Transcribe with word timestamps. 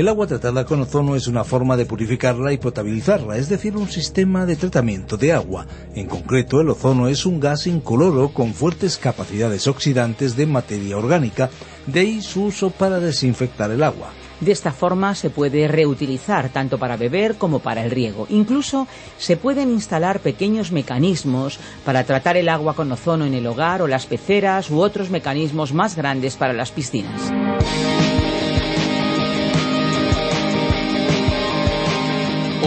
El 0.00 0.08
agua 0.08 0.26
tratada 0.26 0.64
con 0.64 0.80
ozono 0.80 1.14
es 1.14 1.26
una 1.26 1.44
forma 1.44 1.76
de 1.76 1.84
purificarla 1.84 2.54
y 2.54 2.56
potabilizarla, 2.56 3.36
es 3.36 3.50
decir, 3.50 3.76
un 3.76 3.86
sistema 3.86 4.46
de 4.46 4.56
tratamiento 4.56 5.18
de 5.18 5.34
agua. 5.34 5.66
En 5.94 6.06
concreto, 6.06 6.62
el 6.62 6.70
ozono 6.70 7.06
es 7.06 7.26
un 7.26 7.38
gas 7.38 7.66
incoloro 7.66 8.30
con 8.30 8.54
fuertes 8.54 8.96
capacidades 8.96 9.66
oxidantes 9.66 10.36
de 10.36 10.46
materia 10.46 10.96
orgánica, 10.96 11.50
de 11.86 12.00
ahí 12.00 12.22
su 12.22 12.44
uso 12.44 12.70
para 12.70 12.98
desinfectar 12.98 13.70
el 13.72 13.82
agua. 13.82 14.08
De 14.40 14.52
esta 14.52 14.72
forma 14.72 15.14
se 15.14 15.28
puede 15.28 15.68
reutilizar 15.68 16.48
tanto 16.48 16.78
para 16.78 16.96
beber 16.96 17.34
como 17.34 17.58
para 17.58 17.84
el 17.84 17.90
riego. 17.90 18.26
Incluso 18.30 18.88
se 19.18 19.36
pueden 19.36 19.70
instalar 19.70 20.20
pequeños 20.20 20.72
mecanismos 20.72 21.58
para 21.84 22.04
tratar 22.04 22.38
el 22.38 22.48
agua 22.48 22.74
con 22.74 22.90
ozono 22.90 23.26
en 23.26 23.34
el 23.34 23.46
hogar 23.46 23.82
o 23.82 23.86
las 23.86 24.06
peceras 24.06 24.70
u 24.70 24.80
otros 24.80 25.10
mecanismos 25.10 25.74
más 25.74 25.94
grandes 25.94 26.36
para 26.36 26.54
las 26.54 26.70
piscinas. 26.70 27.30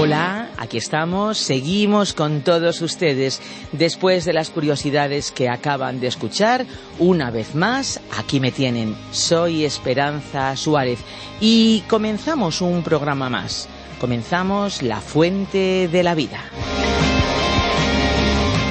Hola, 0.03 0.49
aquí 0.57 0.79
estamos, 0.79 1.37
seguimos 1.37 2.11
con 2.11 2.41
todos 2.41 2.81
ustedes 2.81 3.39
después 3.71 4.25
de 4.25 4.33
las 4.33 4.49
curiosidades 4.49 5.31
que 5.31 5.47
acaban 5.47 6.01
de 6.01 6.07
escuchar. 6.07 6.65
Una 6.99 7.31
vez 7.31 7.55
más, 7.55 8.01
aquí 8.17 8.41
me 8.41 8.51
tienen. 8.51 8.97
Soy 9.13 9.63
Esperanza 9.63 10.57
Suárez 10.57 10.99
y 11.39 11.85
comenzamos 11.87 12.59
un 12.59 12.83
programa 12.83 13.29
más. 13.29 13.69
Comenzamos 13.97 14.81
La 14.81 14.99
Fuente 14.99 15.87
de 15.87 16.03
la 16.03 16.15
Vida. 16.15 16.41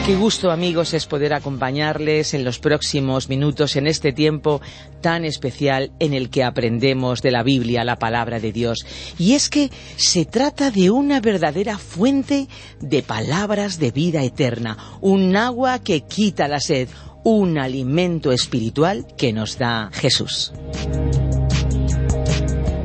Qué 0.04 0.16
gusto 0.16 0.50
amigos 0.50 0.94
es 0.94 1.06
poder 1.06 1.32
acompañarles 1.32 2.34
en 2.34 2.42
los 2.42 2.58
próximos 2.58 3.28
minutos 3.28 3.76
en 3.76 3.86
este 3.86 4.12
tiempo 4.12 4.60
tan 5.00 5.24
especial 5.24 5.92
en 6.00 6.12
el 6.12 6.28
que 6.28 6.42
aprendemos 6.42 7.22
de 7.22 7.30
la 7.30 7.44
Biblia, 7.44 7.84
la 7.84 8.00
palabra 8.00 8.40
de 8.40 8.50
Dios. 8.50 8.84
Y 9.16 9.34
es 9.34 9.48
que 9.48 9.70
se 9.94 10.24
trata 10.24 10.72
de 10.72 10.90
una 10.90 11.20
verdadera 11.20 11.78
fuente 11.78 12.48
de 12.80 13.02
palabras 13.04 13.78
de 13.78 13.92
vida 13.92 14.24
eterna, 14.24 14.76
un 15.00 15.36
agua 15.36 15.78
que 15.78 16.00
quita 16.00 16.48
la 16.48 16.58
sed, 16.58 16.88
un 17.22 17.56
alimento 17.56 18.32
espiritual 18.32 19.06
que 19.16 19.32
nos 19.32 19.56
da 19.56 19.88
Jesús. 19.92 20.52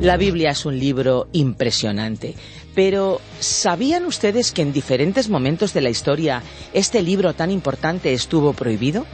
La 0.00 0.16
Biblia 0.16 0.50
es 0.50 0.64
un 0.64 0.78
libro 0.78 1.28
impresionante. 1.32 2.36
Pero, 2.78 3.20
¿sabían 3.40 4.04
ustedes 4.04 4.52
que 4.52 4.62
en 4.62 4.72
diferentes 4.72 5.28
momentos 5.28 5.74
de 5.74 5.80
la 5.80 5.90
historia 5.90 6.44
este 6.72 7.02
libro 7.02 7.34
tan 7.34 7.50
importante 7.50 8.12
estuvo 8.12 8.52
prohibido? 8.52 9.04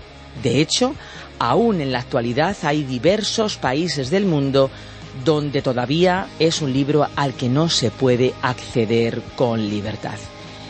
De 0.43 0.61
hecho, 0.61 0.95
aún 1.39 1.81
en 1.81 1.91
la 1.91 2.01
actualidad 2.01 2.55
hay 2.65 2.83
diversos 2.83 3.57
países 3.57 4.11
del 4.11 4.27
mundo 4.27 4.69
donde 5.25 5.63
todavía 5.63 6.27
es 6.39 6.61
un 6.61 6.75
libro 6.75 7.09
al 7.17 7.33
que 7.33 7.49
no 7.49 7.71
se 7.71 7.91
puede 7.91 8.35
acceder 8.43 9.23
con 9.35 9.71
libertad. 9.71 10.19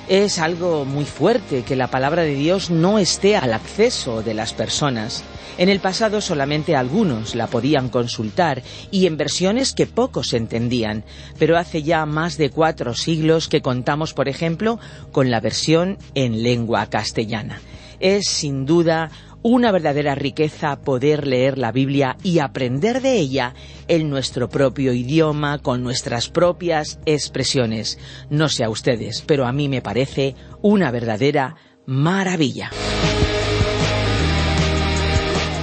Es 0.07 0.39
algo 0.39 0.85
muy 0.85 1.07
fuerte 1.07 1.63
que 1.63 1.77
la 1.77 1.89
palabra 1.89 2.25
de 2.25 2.35
Dios 2.35 2.71
no 2.71 2.99
esté 2.99 3.37
al 3.37 3.55
acceso 3.55 4.23
de 4.23 4.35
las 4.35 4.53
personas. 4.53 5.25
En 5.57 5.71
el 5.71 5.81
pasado 5.81 6.21
solamente 6.21 6.77
algunos 6.77 7.35
la 7.35 7.47
podían 7.47 7.89
consultar 7.89 8.63
y 8.91 9.07
en 9.07 9.17
versiones 9.17 9.73
que 9.73 9.87
pocos 9.87 10.35
entendían, 10.35 11.05
pero 11.39 11.57
hace 11.57 11.83
ya 11.83 12.05
más 12.05 12.37
de 12.37 12.51
cuatro 12.51 12.93
siglos 12.93 13.49
que 13.49 13.63
contamos, 13.63 14.13
por 14.13 14.29
ejemplo, 14.29 14.79
con 15.11 15.31
la 15.31 15.41
versión 15.41 15.97
en 16.15 16.43
lengua 16.43 16.85
castellana. 16.91 17.63
Es 17.99 18.29
sin 18.29 18.67
duda 18.67 19.11
una 19.45 19.71
verdadera 19.73 20.15
riqueza 20.15 20.81
poder 20.81 21.27
leer 21.27 21.59
la 21.59 21.71
Biblia 21.71 22.17
y 22.23 22.39
aprender 22.39 23.03
de 23.03 23.19
ella 23.19 23.53
en 23.89 24.09
nuestro 24.09 24.49
propio 24.49 24.95
idioma, 24.95 25.59
con 25.59 25.83
nuestras 25.83 26.31
propias 26.31 26.99
expresiones. 27.05 27.99
No 28.31 28.49
sé 28.49 28.65
a 28.65 28.71
ustedes, 28.71 29.23
pero 29.27 29.47
a 29.47 29.53
mí 29.53 29.69
me 29.69 29.83
parece 29.83 30.35
una 30.63 30.91
verdadera 30.91 31.57
maravilla. 31.85 32.71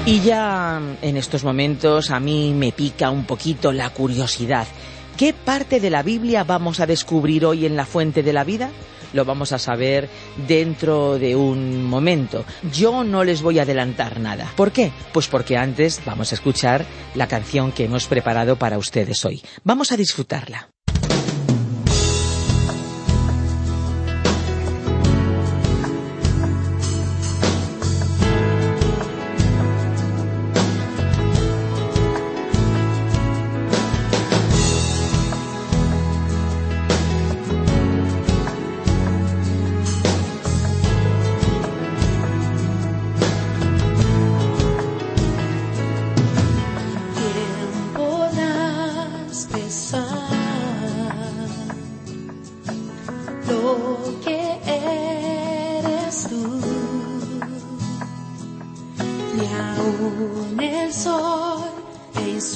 Y 0.06 0.20
ya 0.20 0.80
en 1.02 1.18
estos 1.18 1.44
momentos 1.44 2.12
a 2.12 2.20
mí 2.20 2.54
me 2.56 2.72
pica 2.72 3.10
un 3.10 3.26
poquito 3.26 3.72
la 3.72 3.90
curiosidad. 3.90 4.68
¿Qué 5.18 5.34
parte 5.34 5.80
de 5.80 5.90
la 5.90 6.04
Biblia 6.04 6.44
vamos 6.44 6.80
a 6.82 6.86
descubrir 6.86 7.46
hoy 7.48 7.66
en 7.66 7.76
la 7.76 7.86
fuente 7.88 8.22
de 8.22 8.34
la 8.34 8.44
vida? 8.44 8.70
Lo 9.14 9.26
vamos 9.26 9.52
a 9.52 9.60
saber 9.60 10.10
dentro 10.48 11.18
de 11.20 11.36
un 11.36 11.84
momento. 11.84 12.46
Yo 12.74 13.04
no 13.04 13.24
les 13.24 13.42
voy 13.42 13.60
a 13.60 13.64
adelantar 13.64 14.20
nada. 14.20 14.52
¿Por 14.56 14.72
qué? 14.72 14.92
Pues 15.14 15.28
porque 15.28 15.58
antes 15.58 16.02
vamos 16.06 16.32
a 16.32 16.36
escuchar 16.36 16.86
la 17.16 17.28
canción 17.28 17.72
que 17.72 17.86
hemos 17.86 18.08
preparado 18.08 18.56
para 18.56 18.78
ustedes 18.78 19.24
hoy. 19.26 19.42
Vamos 19.64 19.92
a 19.92 19.98
disfrutarla. 19.98 20.70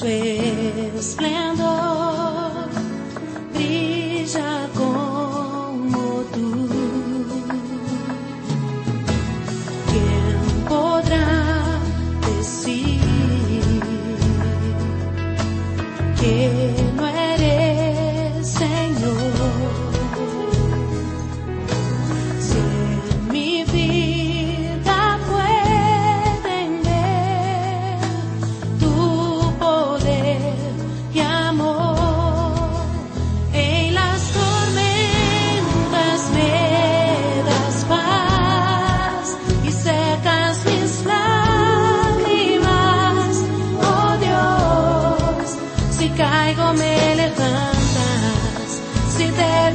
En 0.06 1.55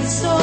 so 0.07 0.41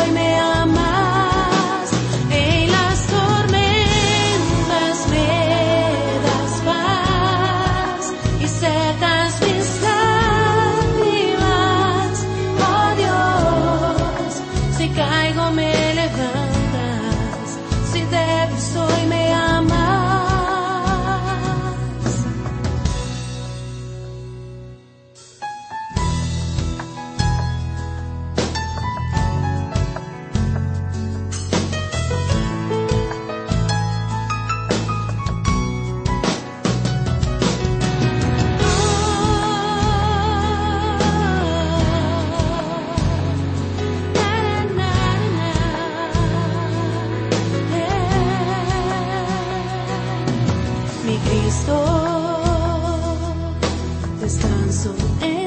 estranzo. 54.28 54.94
Eh, 55.22 55.38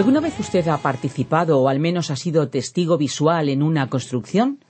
¿Alguna 0.00 0.20
vez 0.20 0.40
usted 0.40 0.66
ha 0.68 0.78
participado 0.78 1.60
o 1.60 1.68
al 1.68 1.78
menos 1.78 2.10
ha 2.10 2.16
sido 2.16 2.48
testigo 2.48 2.96
visual 2.96 3.50
en 3.50 3.62
una 3.62 3.90
construcción? 3.90 4.64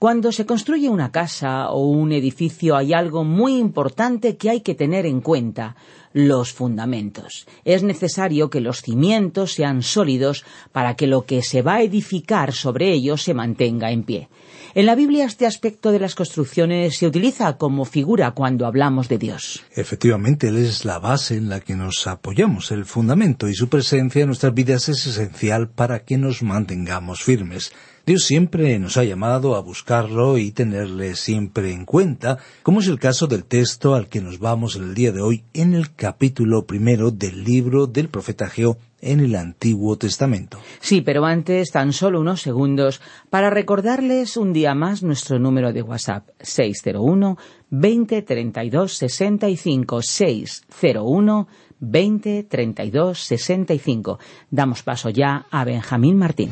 Cuando 0.00 0.32
se 0.32 0.44
construye 0.44 0.88
una 0.88 1.12
casa 1.12 1.70
o 1.70 1.86
un 1.86 2.10
edificio 2.10 2.74
hay 2.74 2.92
algo 2.92 3.22
muy 3.22 3.58
importante 3.58 4.36
que 4.36 4.50
hay 4.50 4.62
que 4.62 4.74
tener 4.74 5.06
en 5.06 5.20
cuenta, 5.20 5.76
los 6.12 6.52
fundamentos. 6.52 7.46
Es 7.64 7.84
necesario 7.84 8.50
que 8.50 8.60
los 8.60 8.82
cimientos 8.82 9.52
sean 9.52 9.82
sólidos 9.82 10.44
para 10.72 10.96
que 10.96 11.06
lo 11.06 11.26
que 11.26 11.42
se 11.42 11.62
va 11.62 11.74
a 11.74 11.82
edificar 11.82 12.52
sobre 12.52 12.92
ellos 12.92 13.22
se 13.22 13.34
mantenga 13.34 13.92
en 13.92 14.02
pie. 14.02 14.28
En 14.74 14.86
la 14.86 14.94
Biblia 14.94 15.26
este 15.26 15.44
aspecto 15.44 15.92
de 15.92 15.98
las 15.98 16.14
construcciones 16.14 16.96
se 16.96 17.06
utiliza 17.06 17.58
como 17.58 17.84
figura 17.84 18.30
cuando 18.30 18.64
hablamos 18.64 19.06
de 19.06 19.18
Dios. 19.18 19.62
Efectivamente, 19.74 20.48
Él 20.48 20.56
es 20.56 20.86
la 20.86 20.98
base 20.98 21.36
en 21.36 21.50
la 21.50 21.60
que 21.60 21.76
nos 21.76 22.06
apoyamos, 22.06 22.70
el 22.70 22.86
fundamento, 22.86 23.48
y 23.50 23.54
su 23.54 23.68
presencia 23.68 24.22
en 24.22 24.28
nuestras 24.28 24.54
vidas 24.54 24.88
es 24.88 25.06
esencial 25.06 25.68
para 25.68 26.04
que 26.04 26.16
nos 26.16 26.42
mantengamos 26.42 27.22
firmes. 27.22 27.72
Dios 28.06 28.24
siempre 28.24 28.78
nos 28.78 28.96
ha 28.96 29.04
llamado 29.04 29.56
a 29.56 29.60
buscarlo 29.60 30.38
y 30.38 30.52
tenerle 30.52 31.16
siempre 31.16 31.72
en 31.72 31.84
cuenta, 31.84 32.38
como 32.62 32.80
es 32.80 32.88
el 32.88 32.98
caso 32.98 33.26
del 33.26 33.44
texto 33.44 33.94
al 33.94 34.08
que 34.08 34.22
nos 34.22 34.38
vamos 34.38 34.76
el 34.76 34.94
día 34.94 35.12
de 35.12 35.20
hoy 35.20 35.44
en 35.52 35.74
el 35.74 35.94
capítulo 35.94 36.64
primero 36.64 37.10
del 37.10 37.44
libro 37.44 37.86
del 37.86 38.08
profeta 38.08 38.48
Geo 38.48 38.78
en 39.02 39.20
el 39.20 39.34
Antiguo 39.34 39.98
Testamento. 39.98 40.58
Sí, 40.80 41.02
pero 41.02 41.26
antes 41.26 41.70
tan 41.70 41.92
solo 41.92 42.20
unos 42.20 42.40
segundos 42.40 43.02
para 43.28 43.50
recordarles 43.50 44.38
un 44.38 44.54
día 44.54 44.74
más 44.74 45.02
nuestro 45.02 45.38
número 45.38 45.72
de 45.72 45.82
WhatsApp 45.82 46.30
601 46.40 47.36
20 47.68 48.22
32 48.22 48.96
65 48.96 50.00
601 50.00 51.48
20 51.80 52.44
32 52.44 53.18
65. 53.18 54.18
Damos 54.50 54.82
paso 54.82 55.10
ya 55.10 55.46
a 55.50 55.64
Benjamín 55.64 56.16
Martín. 56.16 56.50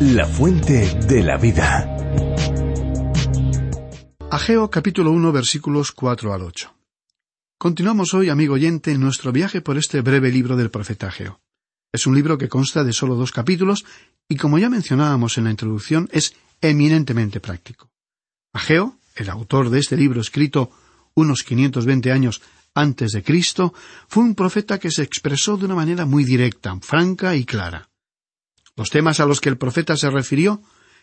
La 0.00 0.26
fuente 0.26 0.98
de 1.06 1.22
la 1.22 1.36
vida. 1.36 1.92
Ageo 4.30 4.68
capítulo 4.70 5.12
1 5.12 5.32
versículos 5.32 5.92
4 5.92 6.32
al 6.32 6.42
8. 6.42 6.75
Continuamos 7.58 8.12
hoy, 8.12 8.28
amigo 8.28 8.54
oyente, 8.54 8.92
en 8.92 9.00
nuestro 9.00 9.32
viaje 9.32 9.62
por 9.62 9.78
este 9.78 10.02
breve 10.02 10.30
libro 10.30 10.56
del 10.56 10.70
profeta 10.70 11.08
Ageo. 11.08 11.40
Es 11.90 12.06
un 12.06 12.14
libro 12.14 12.36
que 12.36 12.50
consta 12.50 12.84
de 12.84 12.92
solo 12.92 13.14
dos 13.14 13.32
capítulos 13.32 13.86
y, 14.28 14.36
como 14.36 14.58
ya 14.58 14.68
mencionábamos 14.68 15.38
en 15.38 15.44
la 15.44 15.52
introducción, 15.52 16.06
es 16.12 16.34
eminentemente 16.60 17.40
práctico. 17.40 17.90
Ageo, 18.52 18.98
el 19.14 19.30
autor 19.30 19.70
de 19.70 19.78
este 19.78 19.96
libro 19.96 20.20
escrito 20.20 20.70
unos 21.14 21.44
520 21.44 22.12
años 22.12 22.42
antes 22.74 23.12
de 23.12 23.22
Cristo, 23.22 23.72
fue 24.06 24.22
un 24.22 24.34
profeta 24.34 24.78
que 24.78 24.90
se 24.90 25.02
expresó 25.02 25.56
de 25.56 25.64
una 25.64 25.74
manera 25.74 26.04
muy 26.04 26.24
directa, 26.24 26.78
franca 26.82 27.36
y 27.36 27.46
clara. 27.46 27.88
Los 28.76 28.90
temas 28.90 29.18
a 29.18 29.24
los 29.24 29.40
que 29.40 29.48
el 29.48 29.56
profeta 29.56 29.96
se 29.96 30.10
refirió 30.10 30.60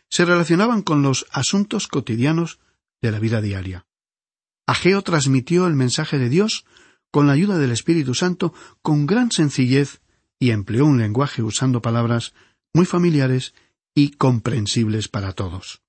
se 0.08 0.24
relacionaban 0.24 0.84
con 0.84 1.02
los 1.02 1.26
asuntos 1.32 1.88
cotidianos 1.88 2.60
de 3.02 3.12
la 3.12 3.18
vida 3.18 3.42
diaria. 3.42 3.88
Ageo 4.66 5.02
transmitió 5.02 5.68
el 5.68 5.74
mensaje 5.74 6.18
de 6.18 6.30
Dios 6.30 6.66
con 7.12 7.28
la 7.28 7.34
ayuda 7.34 7.58
del 7.58 7.72
Espíritu 7.72 8.14
Santo 8.14 8.54
con 8.82 9.06
gran 9.06 9.32
sencillez 9.32 10.02
y 10.40 10.52
empleó 10.52 10.86
un 10.86 10.98
lenguaje 10.98 11.44
usando 11.44 11.82
palabras 11.82 12.34
muy 12.74 12.86
familiares 12.86 13.54
y 13.94 14.12
comprensibles 14.12 15.08
para 15.08 15.34
todos. 15.34 15.82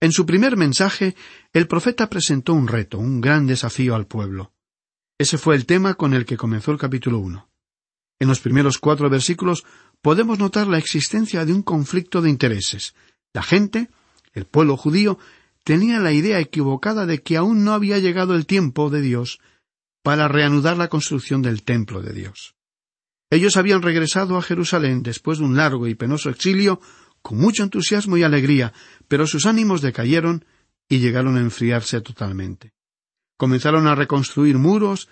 En 0.00 0.12
su 0.12 0.24
primer 0.24 0.56
mensaje, 0.56 1.14
el 1.52 1.68
profeta 1.68 2.08
presentó 2.08 2.54
un 2.54 2.68
reto, 2.68 2.98
un 2.98 3.20
gran 3.20 3.46
desafío 3.46 3.94
al 3.94 4.06
pueblo. 4.06 4.52
Ese 5.18 5.36
fue 5.36 5.54
el 5.56 5.66
tema 5.66 5.94
con 5.94 6.14
el 6.14 6.24
que 6.24 6.38
comenzó 6.38 6.72
el 6.72 6.78
capítulo 6.78 7.18
uno. 7.18 7.50
En 8.18 8.28
los 8.28 8.40
primeros 8.40 8.78
cuatro 8.78 9.10
versículos 9.10 9.64
podemos 10.00 10.38
notar 10.38 10.66
la 10.66 10.78
existencia 10.78 11.44
de 11.44 11.52
un 11.52 11.62
conflicto 11.62 12.22
de 12.22 12.30
intereses. 12.30 12.94
La 13.34 13.42
gente, 13.42 13.90
el 14.32 14.46
pueblo 14.46 14.78
judío, 14.78 15.18
tenía 15.64 15.98
la 15.98 16.12
idea 16.12 16.40
equivocada 16.40 17.06
de 17.06 17.22
que 17.22 17.36
aún 17.36 17.64
no 17.64 17.72
había 17.72 17.98
llegado 17.98 18.34
el 18.34 18.46
tiempo 18.46 18.90
de 18.90 19.00
Dios 19.00 19.40
para 20.02 20.28
reanudar 20.28 20.76
la 20.76 20.88
construcción 20.88 21.42
del 21.42 21.62
templo 21.62 22.02
de 22.02 22.12
Dios. 22.12 22.54
Ellos 23.30 23.56
habían 23.56 23.82
regresado 23.82 24.36
a 24.36 24.42
Jerusalén 24.42 25.02
después 25.02 25.38
de 25.38 25.44
un 25.44 25.56
largo 25.56 25.86
y 25.86 25.94
penoso 25.94 26.30
exilio 26.30 26.80
con 27.22 27.38
mucho 27.38 27.62
entusiasmo 27.62 28.16
y 28.16 28.22
alegría, 28.22 28.72
pero 29.08 29.26
sus 29.26 29.46
ánimos 29.46 29.82
decayeron 29.82 30.44
y 30.88 30.98
llegaron 30.98 31.36
a 31.36 31.40
enfriarse 31.40 32.00
totalmente. 32.00 32.72
Comenzaron 33.36 33.86
a 33.86 33.94
reconstruir 33.94 34.58
muros 34.58 35.08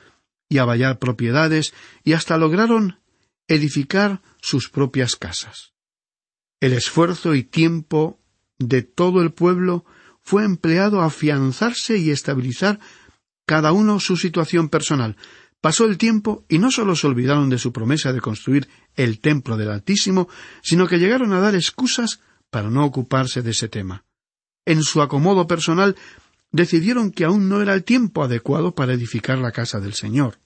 y 0.49 0.59
a 0.59 0.65
vallar 0.65 0.99
propiedades 0.99 1.75
y 2.03 2.15
hasta 2.15 2.39
lograron 2.39 2.99
edificar 3.47 4.23
sus 4.41 4.69
propias 4.69 5.17
casas. 5.17 5.73
El 6.61 6.73
esfuerzo 6.73 7.35
y 7.35 7.45
tiempo 7.45 8.21
de 8.59 8.83
todo 8.83 9.23
el 9.23 9.33
pueblo 9.33 9.85
fue 10.29 10.45
empleado 10.45 11.01
a 11.01 11.07
afianzarse 11.07 11.97
y 11.97 12.11
estabilizar 12.11 12.79
cada 13.47 13.73
uno 13.73 13.99
su 13.99 14.19
situación 14.19 14.69
personal. 14.69 15.17
Pasó 15.63 15.87
el 15.87 15.97
tiempo 15.97 16.45
y 16.51 16.59
no 16.59 16.71
solo 16.71 16.97
se 16.97 17.07
olvidaron 17.07 17.49
de 17.49 17.57
su 17.57 17.73
promesa 17.73 18.13
de 18.13 18.21
construir 18.21 18.69
el 18.95 19.21
templo 19.21 19.57
del 19.57 19.71
Altísimo, 19.71 20.29
sino 20.63 20.87
que 20.87 20.99
llegaron 20.99 21.33
a 21.33 21.41
dar 21.41 21.55
excusas 21.55 22.21
para 22.51 22.69
no 22.69 22.85
ocuparse 22.85 23.41
de 23.41 23.53
ese 23.53 23.71
tema. 23.71 24.05
En 24.67 24.83
su 24.83 25.01
acomodo 25.01 25.47
personal 25.47 25.97
decidieron 26.53 27.11
que 27.11 27.25
aún 27.25 27.49
no 27.49 27.63
era 27.63 27.73
el 27.73 27.83
tiempo 27.83 28.23
adecuado 28.23 28.75
para 28.75 28.93
edificar 28.93 29.39
la 29.39 29.53
casa 29.53 29.81
del 29.81 29.95
Señor. 29.95 30.41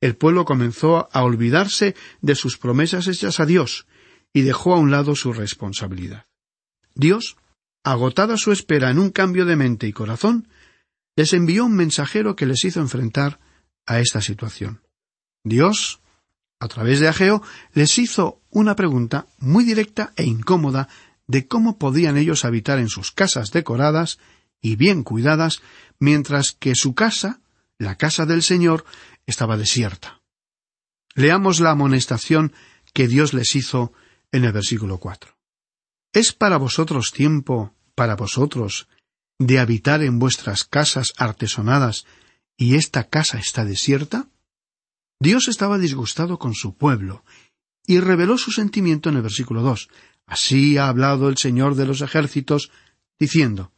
El 0.00 0.16
pueblo 0.16 0.46
comenzó 0.46 1.10
a 1.12 1.22
olvidarse 1.22 1.94
de 2.22 2.34
sus 2.34 2.56
promesas 2.56 3.06
hechas 3.08 3.40
a 3.40 3.44
Dios 3.44 3.86
y 4.32 4.40
dejó 4.40 4.72
a 4.72 4.78
un 4.78 4.90
lado 4.90 5.14
su 5.14 5.34
responsabilidad. 5.34 6.24
Dios, 6.94 7.36
agotada 7.84 8.36
su 8.36 8.52
espera 8.52 8.90
en 8.90 8.98
un 8.98 9.10
cambio 9.10 9.44
de 9.44 9.56
mente 9.56 9.86
y 9.86 9.92
corazón, 9.92 10.48
les 11.16 11.32
envió 11.32 11.64
un 11.64 11.74
mensajero 11.74 12.36
que 12.36 12.46
les 12.46 12.64
hizo 12.64 12.80
enfrentar 12.80 13.40
a 13.86 14.00
esta 14.00 14.20
situación. 14.20 14.82
Dios, 15.44 16.00
a 16.60 16.68
través 16.68 17.00
de 17.00 17.08
Ageo, 17.08 17.42
les 17.72 17.98
hizo 17.98 18.40
una 18.50 18.76
pregunta 18.76 19.26
muy 19.38 19.64
directa 19.64 20.12
e 20.16 20.24
incómoda 20.24 20.88
de 21.26 21.46
cómo 21.46 21.78
podían 21.78 22.16
ellos 22.16 22.44
habitar 22.44 22.78
en 22.78 22.88
sus 22.88 23.12
casas 23.12 23.50
decoradas 23.50 24.18
y 24.60 24.76
bien 24.76 25.04
cuidadas, 25.04 25.62
mientras 25.98 26.52
que 26.52 26.74
su 26.74 26.94
casa, 26.94 27.40
la 27.78 27.96
casa 27.96 28.26
del 28.26 28.42
Señor, 28.42 28.84
estaba 29.26 29.56
desierta. 29.56 30.20
Leamos 31.14 31.60
la 31.60 31.70
amonestación 31.70 32.52
que 32.92 33.08
Dios 33.08 33.34
les 33.34 33.54
hizo 33.54 33.92
en 34.32 34.44
el 34.44 34.52
versículo 34.52 34.98
cuatro. 34.98 35.37
¿Es 36.12 36.32
para 36.32 36.56
vosotros 36.56 37.12
tiempo, 37.12 37.74
para 37.94 38.16
vosotros, 38.16 38.88
de 39.38 39.58
habitar 39.58 40.02
en 40.02 40.18
vuestras 40.18 40.64
casas 40.64 41.12
artesonadas 41.16 42.06
y 42.56 42.76
esta 42.76 43.04
casa 43.04 43.38
está 43.38 43.64
desierta? 43.64 44.28
Dios 45.20 45.48
estaba 45.48 45.78
disgustado 45.78 46.38
con 46.38 46.54
su 46.54 46.76
pueblo 46.76 47.24
y 47.86 48.00
reveló 48.00 48.38
su 48.38 48.52
sentimiento 48.52 49.08
en 49.08 49.16
el 49.16 49.22
versículo 49.22 49.62
dos. 49.62 49.88
Así 50.26 50.78
ha 50.78 50.88
hablado 50.88 51.28
el 51.28 51.36
Señor 51.36 51.74
de 51.74 51.86
los 51.86 52.00
ejércitos, 52.00 52.70
diciendo 53.18 53.72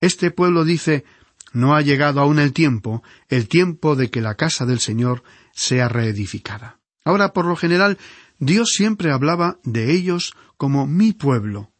Este 0.00 0.30
pueblo 0.30 0.64
dice 0.64 1.04
no 1.52 1.74
ha 1.74 1.80
llegado 1.80 2.20
aún 2.20 2.38
el 2.38 2.52
tiempo, 2.52 3.02
el 3.28 3.48
tiempo 3.48 3.96
de 3.96 4.10
que 4.10 4.20
la 4.20 4.34
casa 4.34 4.66
del 4.66 4.78
Señor 4.78 5.22
sea 5.52 5.88
reedificada. 5.88 6.80
Ahora, 7.02 7.32
por 7.32 7.46
lo 7.46 7.56
general, 7.56 7.96
Dios 8.38 8.70
siempre 8.72 9.10
hablaba 9.10 9.58
de 9.64 9.92
ellos 9.92 10.34
como 10.56 10.86
mi 10.86 11.12
pueblo. 11.12 11.70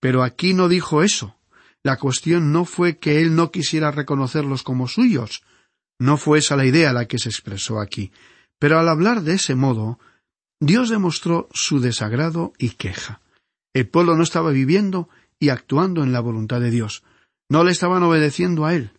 Pero 0.00 0.22
aquí 0.22 0.54
no 0.54 0.68
dijo 0.68 1.02
eso. 1.02 1.36
La 1.82 1.96
cuestión 1.96 2.52
no 2.52 2.64
fue 2.64 2.98
que 2.98 3.20
Él 3.20 3.36
no 3.36 3.50
quisiera 3.50 3.90
reconocerlos 3.90 4.62
como 4.62 4.88
suyos. 4.88 5.42
No 5.98 6.16
fue 6.16 6.38
esa 6.38 6.56
la 6.56 6.66
idea 6.66 6.92
la 6.92 7.06
que 7.06 7.18
se 7.18 7.28
expresó 7.28 7.80
aquí. 7.80 8.12
Pero 8.58 8.78
al 8.78 8.88
hablar 8.88 9.22
de 9.22 9.34
ese 9.34 9.54
modo, 9.54 9.98
Dios 10.60 10.88
demostró 10.88 11.48
su 11.52 11.80
desagrado 11.80 12.52
y 12.58 12.70
queja. 12.70 13.20
El 13.74 13.88
pueblo 13.88 14.16
no 14.16 14.22
estaba 14.22 14.50
viviendo 14.50 15.08
y 15.38 15.48
actuando 15.48 16.02
en 16.02 16.12
la 16.12 16.20
voluntad 16.20 16.60
de 16.60 16.70
Dios. 16.70 17.02
No 17.48 17.64
le 17.64 17.72
estaban 17.72 18.02
obedeciendo 18.02 18.64
a 18.64 18.74
Él. 18.74 18.92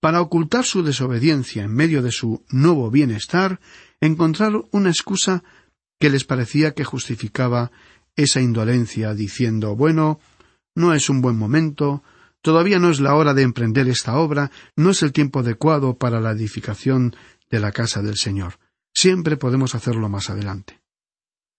para 0.00 0.20
ocultar 0.20 0.64
su 0.64 0.82
desobediencia 0.82 1.62
en 1.62 1.72
medio 1.72 2.02
de 2.02 2.10
su 2.10 2.44
nuevo 2.50 2.90
bienestar, 2.90 3.60
encontraron 4.00 4.66
una 4.72 4.90
excusa 4.90 5.44
que 6.02 6.10
les 6.10 6.24
parecía 6.24 6.74
que 6.74 6.82
justificaba 6.82 7.70
esa 8.16 8.40
indolencia, 8.40 9.14
diciendo 9.14 9.76
bueno, 9.76 10.18
no 10.74 10.94
es 10.94 11.08
un 11.08 11.20
buen 11.20 11.36
momento, 11.36 12.02
todavía 12.40 12.80
no 12.80 12.90
es 12.90 12.98
la 12.98 13.14
hora 13.14 13.34
de 13.34 13.42
emprender 13.42 13.86
esta 13.86 14.16
obra, 14.16 14.50
no 14.74 14.90
es 14.90 15.04
el 15.04 15.12
tiempo 15.12 15.38
adecuado 15.38 15.96
para 15.96 16.20
la 16.20 16.32
edificación 16.32 17.14
de 17.48 17.60
la 17.60 17.70
casa 17.70 18.02
del 18.02 18.16
Señor. 18.16 18.58
Siempre 18.92 19.36
podemos 19.36 19.76
hacerlo 19.76 20.08
más 20.08 20.28
adelante. 20.28 20.80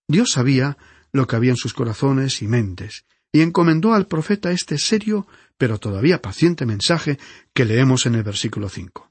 Dios 0.08 0.32
sabía 0.32 0.76
lo 1.10 1.26
que 1.26 1.36
había 1.36 1.52
en 1.52 1.56
sus 1.56 1.72
corazones 1.72 2.42
y 2.42 2.46
mentes, 2.46 3.06
y 3.32 3.40
encomendó 3.40 3.94
al 3.94 4.08
profeta 4.08 4.50
este 4.50 4.76
serio, 4.76 5.26
pero 5.56 5.78
todavía 5.78 6.20
paciente 6.20 6.66
mensaje 6.66 7.18
que 7.54 7.64
leemos 7.64 8.04
en 8.04 8.16
el 8.16 8.24
versículo 8.24 8.68
cinco. 8.68 9.10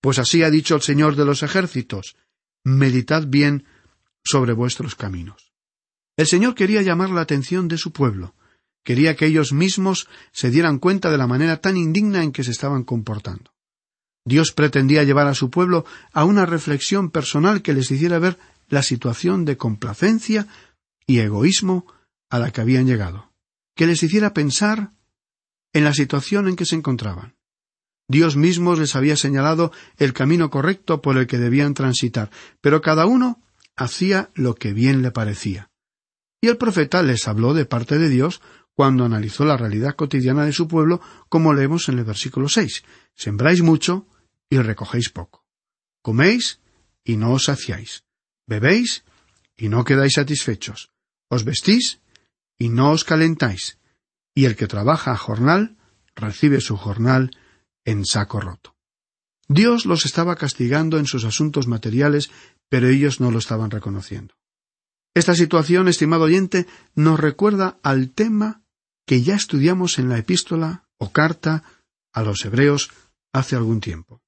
Pues 0.00 0.20
así 0.20 0.44
ha 0.44 0.50
dicho 0.50 0.76
el 0.76 0.82
Señor 0.82 1.16
de 1.16 1.24
los 1.24 1.42
ejércitos 1.42 2.14
meditad 2.62 3.26
bien 3.26 3.64
sobre 4.24 4.52
vuestros 4.52 4.94
caminos. 4.94 5.52
El 6.16 6.26
Señor 6.26 6.54
quería 6.54 6.82
llamar 6.82 7.10
la 7.10 7.22
atención 7.22 7.68
de 7.68 7.78
su 7.78 7.92
pueblo, 7.92 8.34
quería 8.84 9.16
que 9.16 9.26
ellos 9.26 9.52
mismos 9.52 10.08
se 10.32 10.50
dieran 10.50 10.78
cuenta 10.78 11.10
de 11.10 11.18
la 11.18 11.26
manera 11.26 11.60
tan 11.60 11.76
indigna 11.76 12.22
en 12.22 12.32
que 12.32 12.44
se 12.44 12.50
estaban 12.50 12.84
comportando. 12.84 13.52
Dios 14.24 14.52
pretendía 14.52 15.04
llevar 15.04 15.26
a 15.26 15.34
su 15.34 15.50
pueblo 15.50 15.84
a 16.12 16.24
una 16.24 16.46
reflexión 16.46 17.10
personal 17.10 17.62
que 17.62 17.72
les 17.72 17.90
hiciera 17.90 18.18
ver 18.18 18.38
la 18.68 18.82
situación 18.82 19.44
de 19.44 19.56
complacencia 19.56 20.46
y 21.06 21.18
egoísmo 21.18 21.86
a 22.28 22.38
la 22.38 22.50
que 22.50 22.60
habían 22.60 22.86
llegado, 22.86 23.32
que 23.74 23.86
les 23.86 24.02
hiciera 24.02 24.34
pensar 24.34 24.92
en 25.72 25.84
la 25.84 25.94
situación 25.94 26.48
en 26.48 26.56
que 26.56 26.66
se 26.66 26.76
encontraban. 26.76 27.34
Dios 28.08 28.36
mismo 28.36 28.74
les 28.74 28.96
había 28.96 29.16
señalado 29.16 29.72
el 29.96 30.12
camino 30.12 30.50
correcto 30.50 31.00
por 31.00 31.16
el 31.16 31.26
que 31.26 31.38
debían 31.38 31.74
transitar, 31.74 32.30
pero 32.60 32.82
cada 32.82 33.06
uno 33.06 33.40
hacía 33.80 34.30
lo 34.34 34.54
que 34.54 34.74
bien 34.74 35.00
le 35.00 35.10
parecía. 35.10 35.70
Y 36.42 36.48
el 36.48 36.58
profeta 36.58 37.02
les 37.02 37.26
habló 37.26 37.54
de 37.54 37.64
parte 37.64 37.98
de 37.98 38.10
Dios 38.10 38.42
cuando 38.74 39.04
analizó 39.04 39.44
la 39.44 39.56
realidad 39.56 39.96
cotidiana 39.96 40.44
de 40.44 40.52
su 40.52 40.68
pueblo, 40.68 41.00
como 41.28 41.54
leemos 41.54 41.88
en 41.88 41.98
el 41.98 42.04
versículo 42.04 42.48
seis 42.48 42.84
Sembráis 43.16 43.62
mucho 43.62 44.06
y 44.50 44.58
recogéis 44.58 45.08
poco. 45.08 45.44
Coméis 46.02 46.60
y 47.04 47.16
no 47.16 47.32
os 47.32 47.44
saciáis. 47.44 48.04
Bebéis 48.46 49.04
y 49.56 49.68
no 49.68 49.84
quedáis 49.84 50.14
satisfechos. 50.14 50.90
Os 51.28 51.44
vestís 51.44 52.00
y 52.58 52.68
no 52.68 52.90
os 52.92 53.04
calentáis. 53.04 53.78
Y 54.34 54.44
el 54.44 54.56
que 54.56 54.66
trabaja 54.66 55.12
a 55.12 55.16
jornal 55.16 55.76
recibe 56.14 56.60
su 56.60 56.76
jornal 56.76 57.30
en 57.84 58.04
saco 58.04 58.40
roto. 58.40 58.76
Dios 59.52 59.84
los 59.84 60.06
estaba 60.06 60.36
castigando 60.36 60.96
en 60.96 61.06
sus 61.06 61.24
asuntos 61.24 61.66
materiales, 61.66 62.30
pero 62.68 62.86
ellos 62.86 63.18
no 63.18 63.32
lo 63.32 63.40
estaban 63.40 63.72
reconociendo. 63.72 64.36
Esta 65.12 65.34
situación, 65.34 65.88
estimado 65.88 66.22
oyente, 66.22 66.68
nos 66.94 67.18
recuerda 67.18 67.76
al 67.82 68.10
tema 68.10 68.62
que 69.08 69.22
ya 69.22 69.34
estudiamos 69.34 69.98
en 69.98 70.08
la 70.08 70.18
epístola 70.18 70.84
o 70.98 71.10
carta 71.10 71.64
a 72.12 72.22
los 72.22 72.44
hebreos 72.44 72.92
hace 73.32 73.56
algún 73.56 73.80
tiempo, 73.80 74.22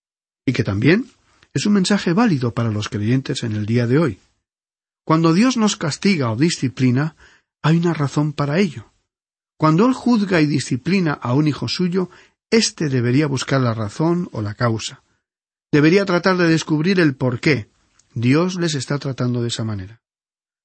y 0.45 0.53
que 0.55 0.65
también 0.65 1.07
es 1.55 1.67
un 1.67 1.75
mensaje 1.75 2.15
válido 2.15 2.53
para 2.53 2.73
los 2.73 2.89
creyentes 2.89 3.45
en 3.45 3.53
el 3.53 3.65
día 3.65 3.87
de 3.87 3.99
hoy. 4.01 4.19
Cuando 5.07 5.35
Dios 5.35 5.57
nos 5.57 5.77
castiga 5.77 6.33
o 6.33 6.37
disciplina, 6.37 7.15
hay 7.63 7.77
una 7.77 7.95
razón 7.95 8.33
para 8.33 8.59
ello. 8.59 8.91
Cuando 9.57 9.87
Él 9.87 9.93
juzga 9.93 10.41
y 10.41 10.47
disciplina 10.47 11.13
a 11.13 11.33
un 11.33 11.47
hijo 11.47 11.69
suyo, 11.69 12.11
éste 12.51 12.89
debería 12.89 13.29
buscar 13.29 13.61
la 13.61 13.73
razón 13.73 14.29
o 14.33 14.43
la 14.43 14.55
causa. 14.55 15.02
Debería 15.73 16.05
tratar 16.05 16.37
de 16.37 16.49
descubrir 16.49 17.01
el 17.01 17.15
por 17.15 17.41
qué 17.41 17.69
Dios 18.15 18.57
les 18.57 18.75
está 18.75 18.99
tratando 18.99 19.41
de 19.41 19.49
esa 19.49 19.65
manera. 19.65 20.03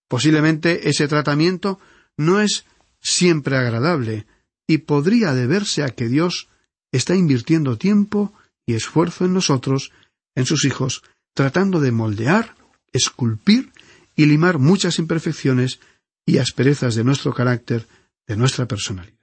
Posiblemente 0.10 0.90
ese 0.90 1.08
tratamiento 1.08 1.80
no 2.18 2.42
es 2.42 2.66
siempre 3.02 3.58
agradable 3.58 4.28
y 4.68 4.80
podría 4.80 5.34
deberse 5.34 5.84
a 5.84 5.90
que 5.90 6.10
Dios 6.10 6.50
está 6.92 7.16
invirtiendo 7.16 7.78
tiempo 7.78 8.34
y 8.66 8.74
esfuerzo 8.74 9.24
en 9.24 9.34
nosotros, 9.34 9.92
en 10.36 10.46
sus 10.46 10.66
hijos, 10.66 11.04
tratando 11.34 11.80
de 11.80 11.92
moldear, 11.92 12.56
esculpir 12.92 13.72
y 14.16 14.26
limar 14.26 14.60
muchas 14.60 15.00
imperfecciones 15.00 15.80
y 16.26 16.40
asperezas 16.40 16.96
de 16.96 17.06
nuestro 17.06 17.34
carácter, 17.34 17.88
de 18.28 18.36
nuestra 18.36 18.66
personalidad. 18.66 19.16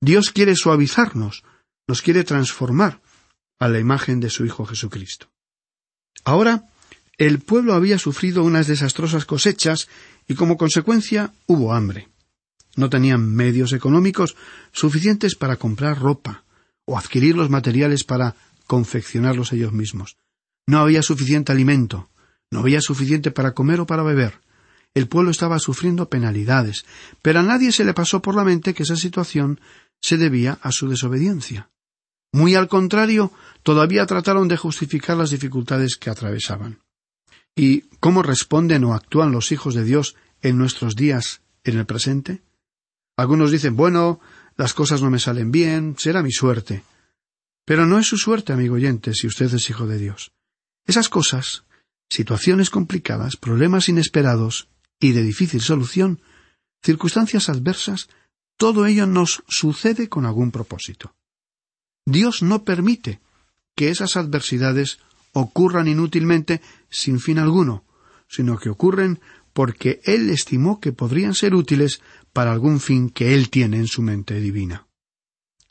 Dios 0.00 0.30
quiere 0.30 0.54
suavizarnos, 0.56 1.44
nos 1.86 2.00
quiere 2.00 2.24
transformar 2.24 3.00
a 3.60 3.68
la 3.68 3.78
imagen 3.78 4.18
de 4.18 4.30
su 4.30 4.44
Hijo 4.44 4.66
Jesucristo. 4.66 5.28
Ahora, 6.24 6.64
el 7.18 7.38
pueblo 7.38 7.74
había 7.74 7.98
sufrido 7.98 8.42
unas 8.42 8.66
desastrosas 8.66 9.26
cosechas 9.26 9.88
y 10.26 10.34
como 10.34 10.56
consecuencia 10.56 11.32
hubo 11.46 11.74
hambre. 11.74 12.08
No 12.76 12.88
tenían 12.88 13.34
medios 13.34 13.72
económicos 13.72 14.36
suficientes 14.72 15.34
para 15.34 15.56
comprar 15.56 15.98
ropa 15.98 16.44
o 16.86 16.98
adquirir 16.98 17.36
los 17.36 17.50
materiales 17.50 18.04
para 18.04 18.34
confeccionarlos 18.66 19.52
ellos 19.52 19.72
mismos. 19.72 20.16
No 20.66 20.78
había 20.78 21.02
suficiente 21.02 21.52
alimento, 21.52 22.08
no 22.50 22.60
había 22.60 22.80
suficiente 22.80 23.30
para 23.30 23.52
comer 23.52 23.80
o 23.80 23.86
para 23.86 24.02
beber. 24.02 24.40
El 24.94 25.06
pueblo 25.06 25.30
estaba 25.30 25.58
sufriendo 25.58 26.08
penalidades, 26.08 26.84
pero 27.22 27.40
a 27.40 27.42
nadie 27.42 27.70
se 27.70 27.84
le 27.84 27.94
pasó 27.94 28.22
por 28.22 28.34
la 28.34 28.44
mente 28.44 28.72
que 28.72 28.84
esa 28.84 28.96
situación 28.96 29.60
se 30.00 30.16
debía 30.16 30.58
a 30.62 30.72
su 30.72 30.88
desobediencia. 30.88 31.68
Muy 32.32 32.54
al 32.54 32.68
contrario, 32.68 33.32
todavía 33.62 34.06
trataron 34.06 34.48
de 34.48 34.56
justificar 34.56 35.16
las 35.16 35.30
dificultades 35.30 35.96
que 35.96 36.10
atravesaban. 36.10 36.80
¿Y 37.56 37.82
cómo 37.98 38.22
responden 38.22 38.84
o 38.84 38.94
actúan 38.94 39.32
los 39.32 39.52
hijos 39.52 39.74
de 39.74 39.84
Dios 39.84 40.14
en 40.40 40.56
nuestros 40.56 40.94
días, 40.94 41.42
en 41.64 41.78
el 41.78 41.86
presente? 41.86 42.42
Algunos 43.16 43.50
dicen, 43.50 43.76
bueno, 43.76 44.20
las 44.56 44.74
cosas 44.74 45.02
no 45.02 45.10
me 45.10 45.18
salen 45.18 45.50
bien, 45.50 45.96
será 45.98 46.22
mi 46.22 46.32
suerte. 46.32 46.84
Pero 47.64 47.86
no 47.86 47.98
es 47.98 48.06
su 48.06 48.16
suerte, 48.16 48.52
amigo 48.52 48.76
oyente, 48.76 49.14
si 49.14 49.26
usted 49.26 49.52
es 49.52 49.68
hijo 49.68 49.86
de 49.86 49.98
Dios. 49.98 50.32
Esas 50.86 51.08
cosas, 51.08 51.64
situaciones 52.08 52.70
complicadas, 52.70 53.36
problemas 53.36 53.88
inesperados 53.88 54.68
y 54.98 55.12
de 55.12 55.22
difícil 55.22 55.60
solución, 55.60 56.20
circunstancias 56.82 57.48
adversas, 57.48 58.08
todo 58.56 58.86
ello 58.86 59.06
nos 59.06 59.42
sucede 59.48 60.08
con 60.08 60.26
algún 60.26 60.50
propósito. 60.50 61.14
Dios 62.10 62.42
no 62.42 62.64
permite 62.64 63.20
que 63.76 63.88
esas 63.90 64.16
adversidades 64.16 64.98
ocurran 65.32 65.86
inútilmente 65.86 66.60
sin 66.90 67.20
fin 67.20 67.38
alguno, 67.38 67.84
sino 68.28 68.58
que 68.58 68.68
ocurren 68.68 69.20
porque 69.52 70.00
Él 70.04 70.28
estimó 70.30 70.80
que 70.80 70.92
podrían 70.92 71.34
ser 71.34 71.54
útiles 71.54 72.02
para 72.32 72.52
algún 72.52 72.80
fin 72.80 73.10
que 73.10 73.34
Él 73.34 73.48
tiene 73.50 73.76
en 73.78 73.86
su 73.86 74.02
mente 74.02 74.40
divina. 74.40 74.86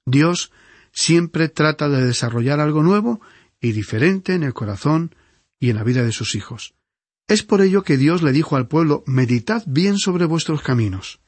Dios 0.06 0.52
siempre 0.92 1.50
trata 1.50 1.90
de 1.90 2.06
desarrollar 2.06 2.60
algo 2.60 2.84
nuevo 2.84 3.22
y 3.62 3.74
diferente 3.74 4.34
en 4.34 4.44
el 4.44 4.54
corazón 4.54 5.16
y 5.60 5.70
en 5.70 5.76
la 5.76 5.84
vida 5.84 6.04
de 6.04 6.12
sus 6.12 6.36
hijos. 6.36 6.74
Es 7.28 7.44
por 7.44 7.62
ello 7.62 7.84
que 7.84 7.98
Dios 7.98 8.24
le 8.24 8.32
dijo 8.32 8.56
al 8.56 8.68
pueblo 8.68 9.04
Meditad 9.06 9.64
bien 9.68 9.98
sobre 9.98 10.26
vuestros 10.26 10.62
caminos. 10.62 11.20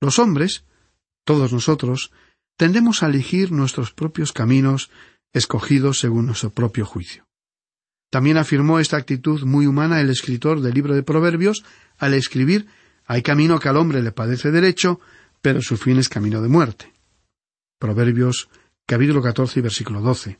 Los 0.00 0.18
hombres, 0.18 0.64
todos 1.24 1.52
nosotros, 1.52 2.10
tendemos 2.62 3.02
a 3.02 3.06
elegir 3.06 3.50
nuestros 3.50 3.92
propios 3.92 4.30
caminos 4.30 4.88
escogidos 5.32 5.98
según 5.98 6.26
nuestro 6.26 6.50
propio 6.50 6.86
juicio. 6.86 7.26
También 8.08 8.36
afirmó 8.36 8.78
esta 8.78 8.96
actitud 8.96 9.42
muy 9.42 9.66
humana 9.66 10.00
el 10.00 10.10
escritor 10.10 10.60
del 10.60 10.72
libro 10.72 10.94
de 10.94 11.02
Proverbios 11.02 11.64
al 11.98 12.14
escribir 12.14 12.68
Hay 13.04 13.22
camino 13.22 13.58
que 13.58 13.68
al 13.68 13.76
hombre 13.78 14.00
le 14.00 14.12
padece 14.12 14.52
derecho, 14.52 15.00
pero 15.40 15.60
su 15.60 15.76
fin 15.76 15.98
es 15.98 16.08
camino 16.08 16.40
de 16.40 16.46
muerte. 16.46 16.92
Proverbios 17.80 18.48
capítulo 18.86 19.20
14 19.22 19.58
y 19.58 19.62
versículo 19.62 20.00
12. 20.00 20.38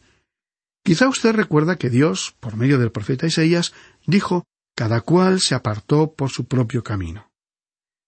Quizá 0.84 1.08
usted 1.08 1.34
recuerda 1.34 1.74
que 1.74 1.90
Dios, 1.90 2.36
por 2.38 2.54
medio 2.54 2.78
del 2.78 2.92
profeta 2.92 3.26
Isaías, 3.26 3.74
dijo 4.06 4.44
Cada 4.76 5.00
cual 5.00 5.40
se 5.40 5.56
apartó 5.56 6.12
por 6.12 6.30
su 6.30 6.46
propio 6.46 6.84
camino. 6.84 7.32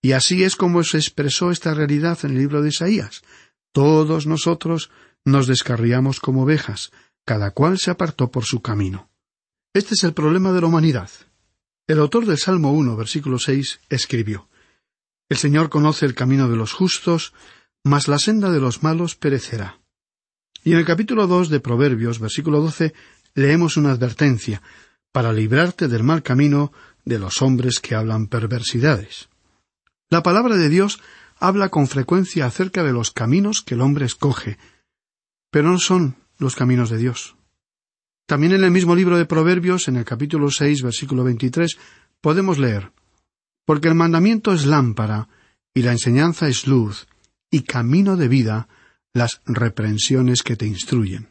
Y 0.04 0.12
así 0.12 0.44
es 0.44 0.54
como 0.54 0.85
se 0.85 0.99
expresó 0.99 1.50
esta 1.50 1.75
realidad 1.75 2.16
en 2.23 2.30
el 2.30 2.38
libro 2.38 2.62
de 2.62 2.68
Isaías. 2.68 3.23
Todos 3.75 4.28
nosotros 4.28 4.93
nos 5.25 5.49
descarriamos 5.49 6.21
como 6.21 6.45
ovejas, 6.45 6.93
cada 7.25 7.50
cual 7.50 7.76
se 7.81 7.90
apartó 7.90 8.31
por 8.31 8.45
su 8.45 8.62
camino. 8.62 9.11
Este 9.75 9.95
es 9.95 10.04
el 10.04 10.14
problema 10.14 10.52
de 10.52 10.61
la 10.61 10.69
humanidad. 10.69 11.11
El 11.88 11.99
autor 11.99 12.25
del 12.25 12.38
Salmo 12.38 12.73
1, 12.73 12.97
versículo 12.97 13.40
6, 13.40 13.81
escribió 13.88 14.49
El 15.28 15.38
Señor 15.38 15.71
conoce 15.71 16.07
el 16.07 16.14
camino 16.14 16.49
de 16.49 16.54
los 16.54 16.73
justos, 16.73 17.33
mas 17.83 18.07
la 18.07 18.21
senda 18.21 18.52
de 18.52 18.61
los 18.61 18.85
malos 18.85 19.16
perecerá. 19.16 19.81
Y 20.62 20.71
en 20.71 20.78
el 20.78 20.85
capítulo 20.85 21.26
2 21.26 21.49
de 21.49 21.59
Proverbios, 21.59 22.21
versículo 22.21 22.61
12, 22.61 22.95
leemos 23.35 23.76
una 23.76 23.90
advertencia 23.90 24.62
para 25.11 25.33
librarte 25.33 25.88
del 25.88 26.04
mal 26.04 26.23
camino 26.23 26.73
de 27.04 27.19
los 27.19 27.43
hombres 27.43 27.81
que 27.81 27.97
hablan 27.97 28.28
perversidades. 28.28 29.28
La 30.11 30.23
palabra 30.23 30.57
de 30.57 30.69
Dios 30.69 31.00
habla 31.47 31.69
con 31.69 31.87
frecuencia 31.89 32.47
acerca 32.47 32.83
de 32.83 32.93
los 32.93 33.11
caminos 33.11 33.63
que 33.63 33.75
el 33.75 33.83
hombre 33.83 34.07
escoge, 34.07 34.57
pero 35.51 35.71
no 35.71 35.79
son 35.79 36.17
los 36.39 36.57
caminos 36.57 36.91
de 36.91 36.99
Dios. 36.99 37.37
También 38.27 38.53
en 38.53 38.65
el 38.65 38.71
mismo 38.71 38.95
libro 38.97 39.19
de 39.19 39.27
Proverbios, 39.27 39.89
en 39.89 39.97
el 39.97 40.05
capítulo 40.05 40.51
seis, 40.51 40.83
versículo 40.83 41.23
veintitrés, 41.25 41.77
podemos 42.21 42.59
leer 42.59 42.93
Porque 43.67 43.89
el 43.89 43.95
mandamiento 43.95 44.53
es 44.53 44.67
lámpara, 44.67 45.29
y 45.75 45.83
la 45.83 45.93
enseñanza 45.93 46.49
es 46.49 46.67
luz, 46.67 47.07
y 47.51 47.63
camino 47.63 48.17
de 48.17 48.29
vida 48.29 48.69
las 49.13 49.41
reprensiones 49.47 50.43
que 50.43 50.57
te 50.57 50.67
instruyen. 50.67 51.29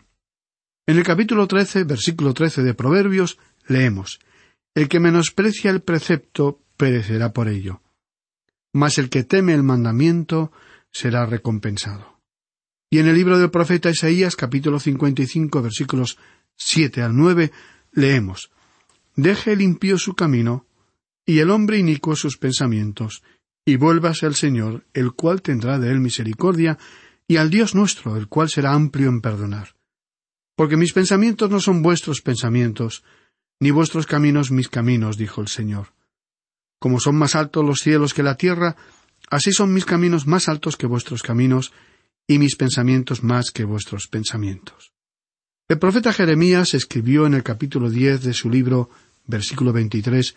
En 0.85 0.97
el 0.97 1.03
capítulo 1.03 1.47
trece, 1.47 1.83
versículo 1.83 2.33
trece 2.33 2.61
de 2.63 2.73
Proverbios, 2.73 3.37
leemos 3.67 4.19
El 4.75 4.89
que 4.89 4.99
menosprecia 4.99 5.71
el 5.71 5.81
precepto 5.81 6.59
perecerá 6.77 7.33
por 7.33 7.47
ello. 7.47 7.82
Mas 8.73 8.97
el 8.97 9.09
que 9.09 9.23
teme 9.23 9.53
el 9.53 9.63
mandamiento 9.63 10.51
será 10.91 11.25
recompensado. 11.25 12.19
Y 12.89 12.99
en 12.99 13.07
el 13.07 13.15
libro 13.15 13.39
del 13.39 13.49
profeta 13.49 13.89
Isaías, 13.89 14.35
capítulo 14.35 14.79
cinco, 14.79 15.61
versículos 15.61 16.17
siete 16.55 17.01
al 17.01 17.15
nueve, 17.15 17.51
leemos 17.91 18.51
Deje 19.15 19.53
el 19.53 19.61
impío 19.61 19.97
su 19.97 20.15
camino, 20.15 20.65
y 21.25 21.39
el 21.39 21.51
hombre 21.51 21.77
inicuo 21.77 22.15
sus 22.15 22.37
pensamientos, 22.37 23.23
y 23.65 23.77
vuélvase 23.77 24.25
al 24.25 24.35
Señor, 24.35 24.85
el 24.93 25.13
cual 25.13 25.41
tendrá 25.41 25.79
de 25.79 25.91
él 25.91 25.99
misericordia, 25.99 26.77
y 27.27 27.37
al 27.37 27.49
Dios 27.49 27.75
nuestro, 27.75 28.17
el 28.17 28.27
cual 28.27 28.49
será 28.49 28.73
amplio 28.73 29.09
en 29.09 29.21
perdonar. 29.21 29.75
Porque 30.55 30.77
mis 30.77 30.93
pensamientos 30.93 31.49
no 31.49 31.59
son 31.59 31.81
vuestros 31.81 32.21
pensamientos, 32.21 33.03
ni 33.59 33.71
vuestros 33.71 34.05
caminos 34.05 34.51
mis 34.51 34.67
caminos, 34.67 35.17
dijo 35.17 35.41
el 35.41 35.47
Señor. 35.47 35.93
Como 36.83 36.99
son 36.99 37.15
más 37.15 37.35
altos 37.35 37.63
los 37.63 37.79
cielos 37.79 38.13
que 38.13 38.23
la 38.23 38.35
tierra, 38.35 38.75
así 39.29 39.53
son 39.53 39.73
mis 39.73 39.85
caminos 39.85 40.27
más 40.27 40.49
altos 40.49 40.75
que 40.75 40.85
vuestros 40.85 41.23
caminos, 41.23 41.71
y 42.27 42.39
mis 42.39 42.57
pensamientos 42.57 43.23
más 43.23 43.51
que 43.51 43.63
vuestros 43.63 44.09
pensamientos. 44.09 44.91
El 45.69 45.79
profeta 45.79 46.11
Jeremías 46.11 46.73
escribió 46.73 47.25
en 47.25 47.35
el 47.35 47.43
capítulo 47.43 47.89
diez 47.89 48.21
de 48.23 48.33
su 48.33 48.49
libro, 48.49 48.89
versículo 49.25 49.71
veintitrés, 49.71 50.35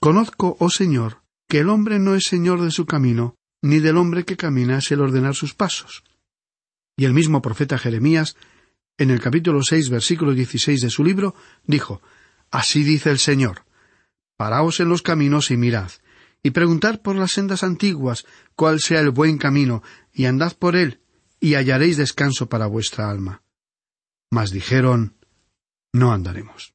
Conozco, 0.00 0.56
oh 0.60 0.70
Señor, 0.70 1.20
que 1.46 1.58
el 1.58 1.68
hombre 1.68 1.98
no 1.98 2.14
es 2.14 2.24
señor 2.24 2.62
de 2.62 2.70
su 2.70 2.86
camino, 2.86 3.34
ni 3.60 3.78
del 3.78 3.98
hombre 3.98 4.24
que 4.24 4.38
camina 4.38 4.78
es 4.78 4.90
el 4.92 5.02
ordenar 5.02 5.34
sus 5.34 5.52
pasos. 5.52 6.04
Y 6.96 7.04
el 7.04 7.12
mismo 7.12 7.42
profeta 7.42 7.76
Jeremías, 7.76 8.34
en 8.96 9.10
el 9.10 9.20
capítulo 9.20 9.62
seis, 9.62 9.90
versículo 9.90 10.32
dieciséis 10.32 10.80
de 10.80 10.88
su 10.88 11.04
libro, 11.04 11.34
dijo 11.66 12.00
Así 12.50 12.82
dice 12.82 13.10
el 13.10 13.18
Señor 13.18 13.65
Paraos 14.36 14.80
en 14.80 14.88
los 14.88 15.02
caminos 15.02 15.50
y 15.50 15.56
mirad, 15.56 15.90
y 16.42 16.50
preguntad 16.50 17.00
por 17.00 17.16
las 17.16 17.32
sendas 17.32 17.62
antiguas 17.62 18.24
cuál 18.54 18.80
sea 18.80 19.00
el 19.00 19.10
buen 19.10 19.38
camino, 19.38 19.82
y 20.12 20.26
andad 20.26 20.52
por 20.56 20.76
él, 20.76 21.00
y 21.40 21.54
hallaréis 21.54 21.96
descanso 21.96 22.48
para 22.48 22.66
vuestra 22.66 23.10
alma. 23.10 23.42
Mas 24.30 24.50
dijeron, 24.50 25.16
no 25.92 26.12
andaremos. 26.12 26.74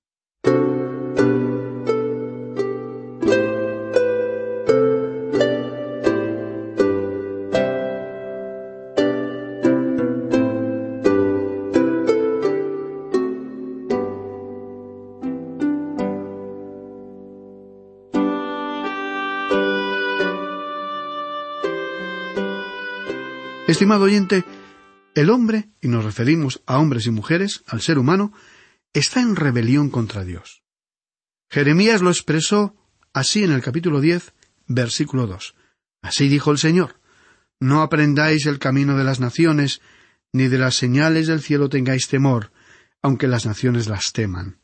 Estimado 23.82 24.04
oyente, 24.04 24.46
el 25.16 25.32
hombre, 25.32 25.72
y 25.82 25.88
nos 25.88 26.06
referimos 26.06 26.62
a 26.68 26.78
hombres 26.78 27.08
y 27.08 27.10
mujeres, 27.10 27.64
al 27.66 27.82
ser 27.82 27.98
humano, 27.98 28.32
está 28.94 29.22
en 29.22 29.36
rebelión 29.36 29.90
contra 29.90 30.24
Dios. 30.24 30.62
Jeremías 31.50 32.04
lo 32.04 32.12
expresó 32.12 32.76
así 33.12 33.44
en 33.44 33.52
el 33.52 33.64
capítulo 33.64 34.00
diez, 34.00 34.36
versículo 34.68 35.26
dos. 35.26 35.56
Así 36.04 36.30
dijo 36.30 36.52
el 36.52 36.60
Señor 36.60 37.00
No 37.60 37.82
aprendáis 37.82 38.46
el 38.46 38.60
camino 38.60 38.96
de 38.96 39.04
las 39.04 39.20
naciones, 39.20 39.82
ni 40.32 40.48
de 40.48 40.60
las 40.60 40.76
señales 40.76 41.26
del 41.26 41.42
cielo 41.42 41.68
tengáis 41.68 42.08
temor, 42.08 42.52
aunque 43.02 43.28
las 43.28 43.48
naciones 43.48 43.88
las 43.88 44.14
teman. 44.14 44.60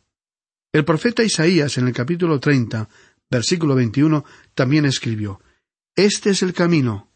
El 0.71 0.85
profeta 0.85 1.23
Isaías 1.23 1.79
en 1.79 1.87
el 1.87 1.93
capítulo 1.95 2.39
treinta, 2.39 2.87
versículo 3.31 3.73
veintiuno, 3.73 4.25
también 4.53 4.85
escribió 4.85 5.41
Este 5.95 6.29
es 6.29 6.43
el 6.43 6.53
camino, 6.53 7.09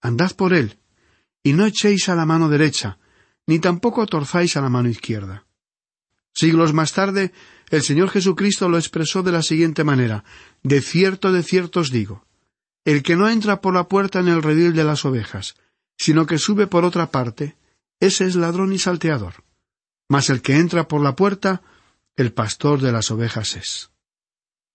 andad 0.00 0.32
por 0.32 0.52
él, 0.52 0.80
y 1.44 1.52
no 1.52 1.66
echéis 1.66 2.08
a 2.08 2.16
la 2.16 2.26
mano 2.26 2.48
derecha, 2.48 2.98
ni 3.46 3.60
tampoco 3.60 4.06
torzáis 4.06 4.56
a 4.56 4.62
la 4.62 4.70
mano 4.70 4.88
izquierda. 4.88 5.44
Siglos 6.34 6.72
más 6.72 6.92
tarde, 6.92 7.32
el 7.70 7.82
Señor 7.82 8.10
Jesucristo 8.10 8.68
lo 8.68 8.78
expresó 8.78 9.22
de 9.22 9.30
la 9.30 9.42
siguiente 9.42 9.84
manera 9.84 10.24
De 10.64 10.80
cierto, 10.80 11.30
de 11.30 11.42
cierto 11.42 11.80
os 11.80 11.90
digo, 11.90 12.24
el 12.84 13.02
que 13.02 13.14
no 13.14 13.28
entra 13.28 13.60
por 13.60 13.74
la 13.74 13.86
puerta 13.86 14.18
en 14.18 14.28
el 14.28 14.42
redil 14.42 14.74
de 14.74 14.84
las 14.84 15.04
ovejas, 15.04 15.54
sino 15.96 16.26
que 16.26 16.38
sube 16.38 16.66
por 16.66 16.84
otra 16.84 17.10
parte, 17.10 17.56
ese 18.00 18.26
es 18.26 18.34
ladrón 18.34 18.72
y 18.72 18.78
salteador. 18.78 19.44
Mas 20.08 20.28
el 20.30 20.42
que 20.42 20.56
entra 20.56 20.88
por 20.88 21.02
la 21.02 21.14
puerta, 21.14 21.62
el 22.16 22.32
pastor 22.32 22.80
de 22.80 22.92
las 22.92 23.10
ovejas 23.10 23.56
es. 23.56 23.90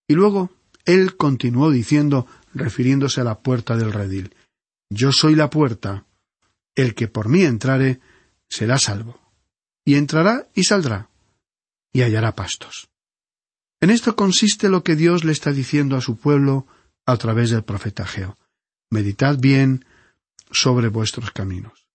Y 0.08 0.14
luego, 0.14 0.52
él 0.86 1.18
continuó 1.18 1.70
diciendo, 1.72 2.26
refiriéndose 2.54 3.22
a 3.22 3.26
la 3.26 3.40
puerta 3.40 3.76
del 3.76 3.92
redil, 3.92 4.36
Yo 4.90 5.12
soy 5.12 5.36
la 5.36 5.50
puerta, 5.50 6.06
el 6.82 6.96
que 6.96 7.08
por 7.08 7.30
mí 7.30 7.44
entrare 7.44 8.00
será 8.48 8.78
salvo, 8.78 9.20
y 9.86 9.96
entrará 9.96 10.48
y 10.54 10.64
saldrá, 10.64 11.10
y 11.94 12.02
hallará 12.02 12.36
pastos. 12.36 12.90
En 13.82 13.90
esto 13.90 14.16
consiste 14.16 14.70
lo 14.70 14.84
que 14.84 14.96
Dios 14.96 15.24
le 15.24 15.32
está 15.32 15.52
diciendo 15.52 15.96
a 15.96 16.02
su 16.02 16.18
pueblo 16.18 16.68
a 17.06 17.18
través 17.18 17.50
del 17.50 17.64
profeta 17.64 18.06
Geo. 18.06 18.38
Meditad 18.90 19.38
bien 19.38 19.86
sobre 20.52 20.90
vuestros 20.90 21.32
caminos. 21.32 21.88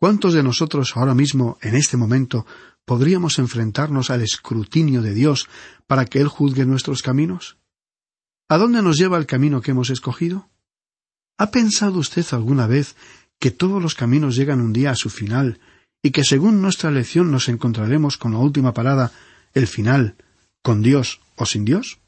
¿Cuántos 0.00 0.32
de 0.32 0.42
nosotros 0.42 0.96
ahora 0.96 1.14
mismo, 1.14 1.58
en 1.60 1.74
este 1.74 1.96
momento, 1.96 2.46
podríamos 2.84 3.38
enfrentarnos 3.38 4.10
al 4.10 4.22
escrutinio 4.22 5.02
de 5.02 5.12
Dios 5.12 5.48
para 5.86 6.06
que 6.06 6.20
Él 6.20 6.28
juzgue 6.28 6.64
nuestros 6.64 7.02
caminos? 7.02 7.58
¿A 8.48 8.56
dónde 8.56 8.80
nos 8.80 8.96
lleva 8.96 9.18
el 9.18 9.26
camino 9.26 9.60
que 9.60 9.72
hemos 9.72 9.90
escogido? 9.90 10.48
¿Ha 11.36 11.50
pensado 11.50 11.98
usted 11.98 12.24
alguna 12.30 12.66
vez 12.66 12.96
que 13.38 13.50
todos 13.50 13.82
los 13.82 13.94
caminos 13.94 14.36
llegan 14.36 14.60
un 14.60 14.72
día 14.72 14.90
a 14.90 14.96
su 14.96 15.10
final, 15.10 15.60
y 16.02 16.10
que 16.10 16.24
según 16.24 16.62
nuestra 16.62 16.90
lección 16.90 17.30
nos 17.30 17.48
encontraremos 17.48 18.16
con 18.16 18.32
la 18.32 18.38
última 18.38 18.72
parada, 18.72 19.12
el 19.54 19.66
final, 19.66 20.16
con 20.62 20.82
Dios 20.82 21.20
o 21.36 21.46
sin 21.46 21.64
Dios? 21.64 21.98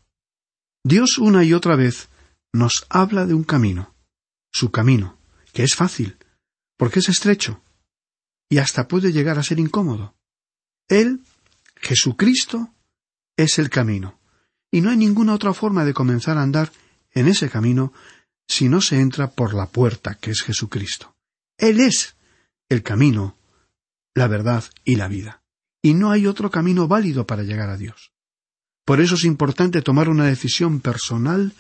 Dios 0.85 1.19
una 1.19 1.45
y 1.45 1.53
otra 1.53 1.77
vez 1.77 2.09
nos 2.53 2.87
habla 2.89 3.27
de 3.27 3.35
un 3.35 3.45
camino, 3.45 3.95
su 4.53 4.71
camino, 4.71 5.19
que 5.53 5.63
es 5.63 5.75
fácil, 5.75 6.17
porque 6.77 7.01
es 7.01 7.09
estrecho, 7.09 7.63
y 8.49 8.59
hasta 8.59 8.89
puede 8.89 9.13
llegar 9.13 9.39
a 9.39 9.43
ser 9.43 9.59
incómodo. 9.59 10.15
Él, 10.89 11.21
Jesucristo, 11.77 12.73
es 13.37 13.59
el 13.59 13.71
camino, 13.71 14.19
y 14.71 14.81
no 14.81 14.91
hay 14.91 14.97
ninguna 14.97 15.35
otra 15.35 15.55
forma 15.55 15.85
de 15.85 15.95
comenzar 15.95 16.39
a 16.39 16.43
andar 16.43 16.73
en 17.13 17.29
ese 17.29 17.51
camino 17.51 17.93
si 18.49 18.69
no 18.69 18.81
se 18.81 19.01
entra 19.01 19.31
por 19.31 19.55
la 19.55 19.67
puerta 19.67 20.15
que 20.15 20.31
es 20.31 20.43
Jesucristo. 20.43 21.15
Él 21.61 21.79
es 21.79 22.17
el 22.71 22.83
camino, 22.83 23.37
la 24.15 24.27
verdad 24.29 24.65
y 24.85 24.97
la 24.97 25.09
vida. 25.09 25.43
Y 25.83 25.95
no 25.95 26.11
hay 26.11 26.27
otro 26.27 26.51
camino 26.51 26.89
válido 26.89 27.27
para 27.27 27.43
llegar 27.43 27.69
a 27.69 27.77
Dios. 27.77 28.13
Por 28.87 29.01
eso 29.01 29.15
es 29.15 29.25
importante 29.25 29.83
tomar 29.83 30.09
una 30.09 30.25
decisión 30.25 30.81
personal 30.81 31.53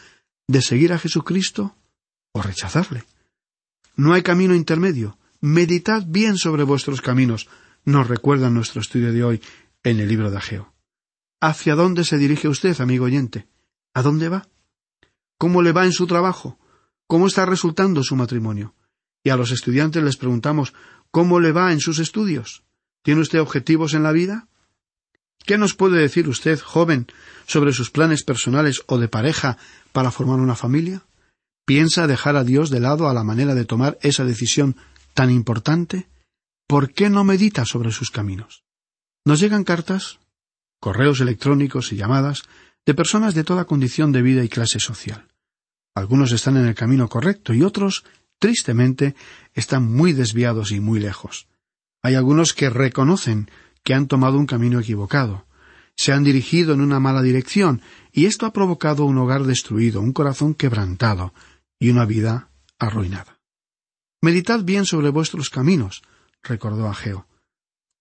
de 0.49 0.63
seguir 0.63 0.93
a 0.95 0.99
Jesucristo 0.99 1.77
o 2.33 2.41
rechazarle. 2.43 3.05
No 3.95 4.15
hay 4.15 4.23
camino 4.23 4.55
intermedio. 4.55 5.19
Meditad 5.43 6.05
bien 6.07 6.39
sobre 6.39 6.65
vuestros 6.65 7.03
caminos, 7.03 7.49
nos 7.85 8.09
recuerda 8.09 8.51
nuestro 8.51 8.81
estudio 8.81 9.13
de 9.13 9.23
hoy 9.23 9.43
en 9.83 10.01
el 10.01 10.09
libro 10.09 10.31
de 10.31 10.39
Ageo. 10.39 10.73
¿Hacia 11.41 11.75
dónde 11.75 12.05
se 12.05 12.19
dirige 12.19 12.49
usted, 12.49 12.79
amigo 12.81 13.05
oyente? 13.05 13.49
¿A 13.95 14.03
dónde 14.03 14.29
va? 14.29 14.49
¿Cómo 15.39 15.63
le 15.63 15.73
va 15.73 15.85
en 15.85 15.93
su 15.93 16.07
trabajo? 16.07 16.59
¿Cómo 17.07 17.27
está 17.27 17.47
resultando 17.47 18.03
su 18.03 18.17
matrimonio? 18.17 18.75
Y 19.23 19.31
a 19.31 19.37
los 19.37 19.51
estudiantes 19.51 20.03
les 20.03 20.17
preguntamos 20.17 20.73
¿Cómo 21.11 21.41
le 21.41 21.53
va 21.53 21.73
en 21.73 21.81
sus 21.81 21.99
estudios? 21.99 22.63
¿Tiene 23.03 23.21
usted 23.21 23.41
objetivos 23.41 23.95
en 23.95 24.05
la 24.05 24.13
vida? 24.13 24.47
¿Qué 25.45 25.59
nos 25.59 25.75
puede 25.75 25.99
decir 25.99 26.29
usted, 26.29 26.61
joven, 26.61 27.07
sobre 27.47 27.73
sus 27.73 27.91
planes 27.91 28.23
personales 28.23 28.83
o 28.87 28.99
de 28.99 29.09
pareja 29.09 29.59
para 29.93 30.13
formar 30.13 30.39
una 30.39 30.55
familia? 30.55 31.03
¿Piensa 31.67 32.07
dejar 32.07 32.37
a 32.37 32.45
Dios 32.45 32.71
de 32.71 32.81
lado 32.81 33.09
a 33.09 33.15
la 33.15 33.25
manera 33.25 33.55
de 33.55 33.65
tomar 33.65 33.99
esa 34.03 34.25
decisión 34.25 34.77
tan 35.15 35.31
importante? 35.31 36.09
¿Por 36.69 36.93
qué 36.93 37.11
no 37.11 37.25
medita 37.25 37.65
sobre 37.65 37.91
sus 37.91 38.11
caminos? 38.11 38.63
Nos 39.25 39.41
llegan 39.41 39.65
cartas, 39.65 40.21
correos 40.79 41.21
electrónicos 41.21 41.93
y 41.93 41.97
llamadas 41.97 42.45
de 42.87 42.95
personas 42.95 43.35
de 43.35 43.45
toda 43.45 43.65
condición 43.65 44.13
de 44.13 44.23
vida 44.23 44.45
y 44.45 44.49
clase 44.49 44.79
social. 44.79 45.27
Algunos 45.95 46.33
están 46.33 46.57
en 46.57 46.67
el 46.67 46.75
camino 46.75 47.09
correcto 47.09 47.53
y 47.53 47.63
otros 47.63 48.05
tristemente, 48.41 49.15
están 49.55 49.85
muy 49.85 50.13
desviados 50.13 50.73
y 50.73 50.81
muy 50.81 50.99
lejos. 50.99 51.47
Hay 52.03 52.17
algunos 52.17 52.55
que 52.55 52.71
reconocen 52.71 53.49
que 53.85 53.95
han 53.95 54.09
tomado 54.09 54.39
un 54.39 54.47
camino 54.47 54.81
equivocado, 54.81 55.47
se 55.97 56.13
han 56.13 56.25
dirigido 56.25 56.73
en 56.73 56.81
una 56.81 56.99
mala 56.99 57.23
dirección, 57.23 57.83
y 58.11 58.27
esto 58.27 58.47
ha 58.47 58.53
provocado 58.53 59.05
un 59.05 59.19
hogar 59.19 59.45
destruido, 59.45 60.01
un 60.01 60.13
corazón 60.13 60.55
quebrantado 60.55 61.35
y 61.79 61.91
una 61.91 62.07
vida 62.07 62.51
arruinada. 62.79 63.39
Meditad 64.23 64.65
bien 64.65 64.87
sobre 64.87 65.11
vuestros 65.11 65.51
caminos, 65.51 66.03
recordó 66.43 66.89
Ageo. 66.89 67.27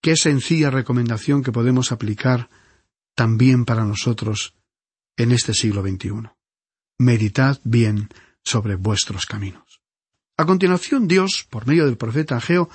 Qué 0.02 0.16
sencilla 0.16 0.70
recomendación 0.70 1.44
que 1.44 1.52
podemos 1.52 1.92
aplicar 1.92 2.50
también 3.16 3.66
para 3.66 3.84
nosotros 3.84 4.54
en 5.18 5.34
este 5.34 5.54
siglo 5.54 5.82
XXI. 5.82 6.30
Meditad 6.98 7.60
bien 7.66 8.08
sobre 8.44 8.76
vuestros 8.76 9.26
caminos. 9.26 9.69
A 10.40 10.46
continuación, 10.46 11.10
Dios, 11.10 11.46
por 11.50 11.68
medio 11.68 11.86
del 11.86 11.98
profeta 11.98 12.38
Ageo, 12.38 12.70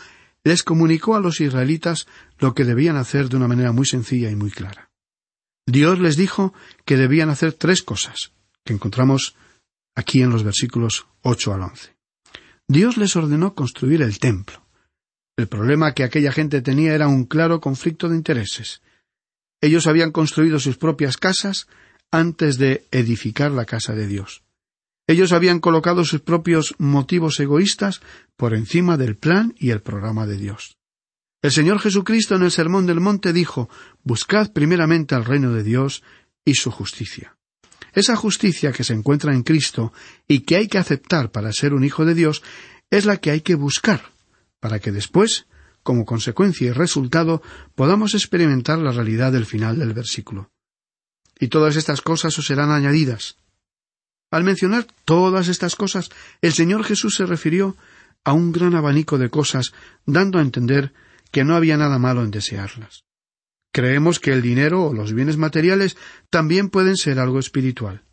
les 0.44 0.62
comunicó 0.62 1.16
a 1.16 1.20
los 1.20 1.40
israelitas 1.40 2.07
lo 2.38 2.55
que 2.55 2.62
debían 2.62 2.98
hacer 2.98 3.31
de 3.31 3.37
una 3.37 3.48
manera 3.48 3.72
muy 3.72 3.87
sencilla 3.87 4.31
y 4.31 4.37
muy 4.37 4.50
clara. 4.50 4.90
Dios 5.66 5.98
les 5.98 6.18
dijo 6.18 6.53
que 6.85 6.98
debían 6.98 7.31
hacer 7.31 7.55
tres 7.55 7.83
cosas, 7.83 8.33
que 8.66 8.74
encontramos 8.74 9.35
aquí 9.94 10.20
en 10.20 10.29
los 10.29 10.42
versículos 10.42 11.07
ocho 11.22 11.55
al 11.55 11.62
once. 11.62 11.96
Dios 12.68 12.98
les 12.98 13.16
ordenó 13.16 13.55
construir 13.55 14.03
el 14.03 14.18
templo. 14.18 14.62
El 15.38 15.48
problema 15.48 15.94
que 15.94 16.05
aquella 16.05 16.33
gente 16.33 16.61
tenía 16.61 16.94
era 16.94 17.09
un 17.09 17.24
claro 17.24 17.62
conflicto 17.62 18.11
de 18.11 18.16
intereses. 18.16 18.83
Ellos 19.62 19.87
habían 19.87 20.12
construido 20.12 20.59
sus 20.59 20.77
propias 20.77 21.16
casas 21.16 21.66
antes 22.11 22.59
de 22.59 22.87
edificar 22.90 23.53
la 23.53 23.64
casa 23.64 23.94
de 23.94 24.07
Dios. 24.07 24.43
Ellos 25.06 25.32
habían 25.32 25.60
colocado 25.60 26.04
sus 26.04 26.20
propios 26.20 26.74
motivos 26.78 27.38
egoístas 27.40 28.00
por 28.36 28.54
encima 28.54 28.96
del 28.96 29.16
plan 29.16 29.54
y 29.58 29.70
el 29.70 29.82
programa 29.82 30.26
de 30.26 30.38
Dios. 30.38 30.78
El 31.42 31.52
Señor 31.52 31.78
Jesucristo 31.78 32.36
en 32.36 32.42
el 32.42 32.50
Sermón 32.50 32.86
del 32.86 33.00
Monte 33.00 33.34
dijo 33.34 33.68
Buscad 34.02 34.52
primeramente 34.52 35.14
al 35.14 35.26
reino 35.26 35.52
de 35.52 35.62
Dios 35.62 36.02
y 36.42 36.54
su 36.54 36.70
justicia. 36.70 37.36
Esa 37.92 38.16
justicia 38.16 38.72
que 38.72 38.82
se 38.82 38.94
encuentra 38.94 39.34
en 39.34 39.42
Cristo 39.42 39.92
y 40.26 40.40
que 40.40 40.56
hay 40.56 40.68
que 40.68 40.78
aceptar 40.78 41.30
para 41.30 41.52
ser 41.52 41.74
un 41.74 41.84
hijo 41.84 42.06
de 42.06 42.14
Dios 42.14 42.42
es 42.90 43.04
la 43.04 43.18
que 43.18 43.30
hay 43.30 43.42
que 43.42 43.56
buscar, 43.56 44.10
para 44.58 44.78
que 44.78 44.90
después, 44.90 45.46
como 45.82 46.06
consecuencia 46.06 46.68
y 46.68 46.72
resultado, 46.72 47.42
podamos 47.74 48.14
experimentar 48.14 48.78
la 48.78 48.92
realidad 48.92 49.30
del 49.30 49.44
final 49.44 49.78
del 49.78 49.92
versículo. 49.92 50.50
Y 51.38 51.48
todas 51.48 51.76
estas 51.76 52.00
cosas 52.00 52.38
os 52.38 52.46
serán 52.46 52.70
añadidas. 52.70 53.36
Al 54.30 54.44
mencionar 54.44 54.87
todas 55.04 55.48
estas 55.48 55.76
cosas, 55.76 56.10
el 56.42 56.52
Señor 56.52 56.84
Jesús 56.84 57.16
se 57.16 57.26
refirió 57.26 57.76
a 58.24 58.32
un 58.32 58.52
gran 58.52 58.74
abanico 58.74 59.18
de 59.18 59.30
cosas, 59.30 59.72
dando 60.06 60.38
a 60.38 60.42
entender 60.42 60.92
que 61.30 61.44
no 61.44 61.54
había 61.54 61.76
nada 61.76 61.98
malo 61.98 62.22
en 62.22 62.30
desearlas. 62.30 63.04
Creemos 63.72 64.20
que 64.20 64.32
el 64.32 64.40
dinero 64.40 64.84
o 64.84 64.94
los 64.94 65.12
bienes 65.12 65.37
materiales 65.37 65.96
también 66.30 66.70
pueden 66.70 66.96
ser 66.96 67.18
algo 67.18 67.38
espiritual. 67.38 68.04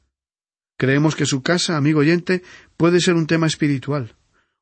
Creemos 0.78 1.15
que 1.15 1.28
su 1.28 1.43
casa, 1.43 1.78
amigo 1.78 2.00
oyente, 2.00 2.41
puede 2.78 3.00
ser 3.00 3.13
un 3.13 3.28
tema 3.28 3.45
espiritual. 3.45 4.15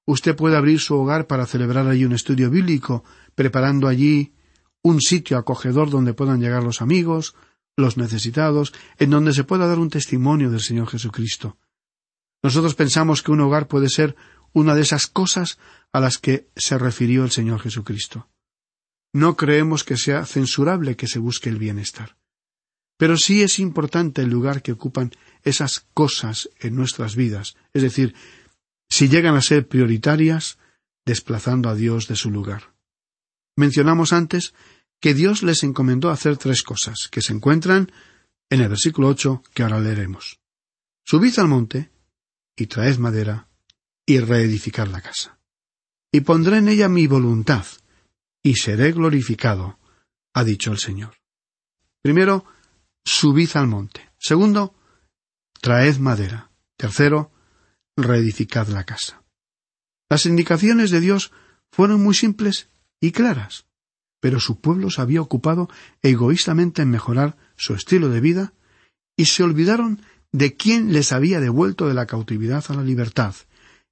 Usted 0.05 0.35
puede 0.35 0.57
abrir 0.57 0.79
su 0.79 0.95
hogar 0.95 1.27
para 1.27 1.45
celebrar 1.45 1.87
allí 1.87 2.03
un 2.03 2.11
estudio 2.11 2.49
bíblico, 2.49 3.05
preparando 3.35 3.87
allí 3.87 4.33
un 4.81 4.99
sitio 4.99 5.37
acogedor 5.37 5.89
donde 5.89 6.13
puedan 6.13 6.41
llegar 6.41 6.63
los 6.63 6.81
amigos, 6.81 7.35
los 7.79 7.97
necesitados, 7.97 8.73
en 8.97 9.09
donde 9.09 9.33
se 9.33 9.43
pueda 9.43 9.67
dar 9.67 9.79
un 9.79 9.89
testimonio 9.89 10.51
del 10.51 10.61
Señor 10.61 10.87
Jesucristo. 10.87 11.57
Nosotros 12.43 12.75
pensamos 12.75 13.21
que 13.21 13.31
un 13.31 13.41
hogar 13.41 13.67
puede 13.67 13.89
ser 13.89 14.15
una 14.53 14.75
de 14.75 14.81
esas 14.81 15.07
cosas 15.07 15.57
a 15.91 15.99
las 15.99 16.17
que 16.17 16.49
se 16.55 16.77
refirió 16.77 17.23
el 17.23 17.31
Señor 17.31 17.59
Jesucristo. 17.59 18.29
No 19.13 19.35
creemos 19.35 19.83
que 19.83 19.97
sea 19.97 20.25
censurable 20.25 20.95
que 20.95 21.07
se 21.07 21.19
busque 21.19 21.49
el 21.49 21.57
bienestar. 21.57 22.17
Pero 22.97 23.17
sí 23.17 23.41
es 23.41 23.59
importante 23.59 24.21
el 24.21 24.29
lugar 24.29 24.61
que 24.61 24.73
ocupan 24.73 25.11
esas 25.43 25.87
cosas 25.93 26.49
en 26.59 26.75
nuestras 26.75 27.15
vidas, 27.15 27.55
es 27.73 27.81
decir, 27.81 28.13
si 28.89 29.07
llegan 29.07 29.35
a 29.35 29.41
ser 29.41 29.67
prioritarias, 29.67 30.57
desplazando 31.05 31.69
a 31.69 31.75
Dios 31.75 32.07
de 32.07 32.15
su 32.15 32.29
lugar. 32.29 32.73
Mencionamos 33.55 34.13
antes 34.13 34.53
que 34.99 35.13
Dios 35.13 35.43
les 35.43 35.63
encomendó 35.63 36.09
hacer 36.09 36.37
tres 36.37 36.63
cosas, 36.63 37.07
que 37.11 37.21
se 37.21 37.33
encuentran 37.33 37.91
en 38.49 38.61
el 38.61 38.69
versículo 38.69 39.07
ocho 39.07 39.43
que 39.53 39.63
ahora 39.63 39.79
leeremos. 39.79 40.39
Subid 41.05 41.37
al 41.39 41.47
monte, 41.47 41.91
y 42.55 42.67
traed 42.67 42.97
madera, 42.97 43.47
y 44.05 44.19
reedificad 44.19 44.87
la 44.87 45.01
casa. 45.01 45.39
Y 46.11 46.21
pondré 46.21 46.57
en 46.57 46.69
ella 46.69 46.89
mi 46.89 47.07
voluntad, 47.07 47.65
y 48.43 48.55
seré 48.55 48.91
glorificado, 48.91 49.79
ha 50.33 50.43
dicho 50.43 50.71
el 50.71 50.79
Señor. 50.79 51.15
Primero, 52.01 52.45
subid 53.03 53.49
al 53.55 53.67
monte. 53.67 54.09
Segundo, 54.17 54.75
traed 55.61 55.97
madera. 55.97 56.51
Tercero, 56.77 57.31
reedificad 57.97 58.67
la 58.69 58.85
casa. 58.85 59.23
Las 60.09 60.25
indicaciones 60.25 60.91
de 60.91 61.01
Dios 61.01 61.31
fueron 61.71 62.01
muy 62.01 62.15
simples 62.15 62.69
y 62.99 63.11
claras, 63.11 63.65
pero 64.19 64.39
su 64.39 64.59
pueblo 64.59 64.89
se 64.89 65.01
había 65.01 65.21
ocupado 65.21 65.69
egoístamente 66.01 66.81
en 66.81 66.89
mejorar 66.89 67.37
su 67.55 67.73
estilo 67.73 68.09
de 68.09 68.19
vida 68.19 68.53
y 69.15 69.25
se 69.25 69.43
olvidaron 69.43 70.01
de 70.31 70.55
quién 70.55 70.93
les 70.93 71.11
había 71.11 71.39
devuelto 71.39 71.87
de 71.87 71.93
la 71.93 72.05
cautividad 72.05 72.63
a 72.69 72.73
la 72.73 72.83
libertad 72.83 73.35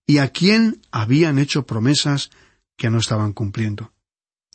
y 0.06 0.20
a 0.20 0.30
quién 0.30 0.82
habían 0.92 1.40
hecho 1.40 1.66
promesas 1.66 2.30
que 2.78 2.90
no 2.90 3.00
estaban 3.00 3.34
cumpliendo. 3.34 3.92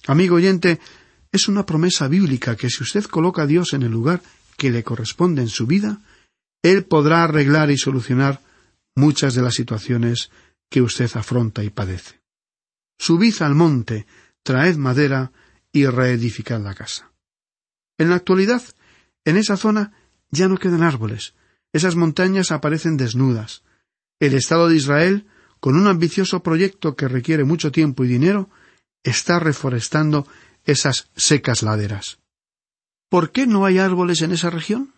Amigo 0.06 0.36
oyente, 0.36 0.80
es 1.30 1.48
una 1.48 1.66
promesa 1.66 2.08
bíblica 2.08 2.56
que 2.56 2.70
si 2.70 2.82
usted 2.82 3.04
coloca 3.04 3.42
a 3.42 3.46
Dios 3.46 3.72
en 3.72 3.82
el 3.82 3.90
lugar 3.90 4.22
que 4.56 4.70
le 4.70 4.82
corresponde 4.84 5.42
en 5.42 5.48
su 5.48 5.66
vida, 5.66 6.00
Él 6.62 6.84
podrá 6.84 7.24
arreglar 7.24 7.70
y 7.70 7.78
solucionar 7.78 8.40
muchas 8.94 9.34
de 9.34 9.42
las 9.42 9.54
situaciones 9.54 10.30
que 10.70 10.82
usted 10.82 11.10
afronta 11.14 11.64
y 11.64 11.70
padece. 11.70 12.20
Subid 12.98 13.42
al 13.42 13.54
monte, 13.54 14.06
traed 14.42 14.76
madera 14.76 15.32
y 15.72 15.86
reedificad 15.86 16.60
la 16.60 16.74
casa. 16.74 17.10
En 17.98 18.10
la 18.10 18.16
actualidad, 18.16 18.62
en 19.24 19.36
esa 19.36 19.56
zona 19.56 19.92
ya 20.30 20.48
no 20.48 20.58
quedan 20.58 20.82
árboles, 20.82 21.34
esas 21.72 21.96
montañas 21.96 22.52
aparecen 22.52 22.96
desnudas. 22.96 23.62
El 24.20 24.34
Estado 24.34 24.68
de 24.68 24.76
Israel, 24.76 25.26
con 25.60 25.76
un 25.76 25.86
ambicioso 25.86 26.42
proyecto 26.42 26.96
que 26.96 27.08
requiere 27.08 27.44
mucho 27.44 27.72
tiempo 27.72 28.04
y 28.04 28.08
dinero, 28.08 28.50
está 29.02 29.38
reforestando 29.38 30.26
esas 30.64 31.10
secas 31.16 31.62
laderas. 31.62 32.18
¿Por 33.08 33.32
qué 33.32 33.46
no 33.46 33.64
hay 33.64 33.78
árboles 33.78 34.22
en 34.22 34.32
esa 34.32 34.50
región? 34.50 34.92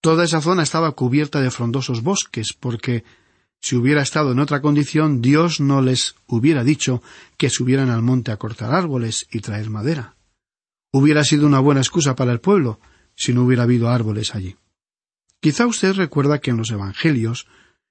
Toda 0.00 0.24
esa 0.24 0.40
zona 0.40 0.62
estaba 0.62 0.92
cubierta 0.92 1.40
de 1.40 1.50
frondosos 1.50 2.02
bosques, 2.02 2.52
porque 2.52 3.04
si 3.60 3.76
hubiera 3.76 4.02
estado 4.02 4.32
en 4.32 4.38
otra 4.38 4.62
condición, 4.62 5.20
Dios 5.20 5.60
no 5.60 5.82
les 5.82 6.14
hubiera 6.26 6.64
dicho 6.64 7.02
que 7.36 7.50
subieran 7.50 7.90
al 7.90 8.02
monte 8.02 8.32
a 8.32 8.38
cortar 8.38 8.74
árboles 8.74 9.26
y 9.30 9.40
traer 9.40 9.68
madera. 9.68 10.16
Hubiera 10.92 11.24
sido 11.24 11.46
una 11.46 11.60
buena 11.60 11.80
excusa 11.80 12.16
para 12.16 12.32
el 12.32 12.40
pueblo 12.40 12.80
si 13.14 13.32
no 13.32 13.44
hubiera 13.44 13.64
habido 13.64 13.88
árboles 13.88 14.34
allí. 14.34 14.56
Quizá 15.40 15.66
usted 15.66 15.94
recuerda 15.94 16.38
que 16.38 16.50
en 16.50 16.56
los 16.56 16.70
Evangelios 16.70 17.46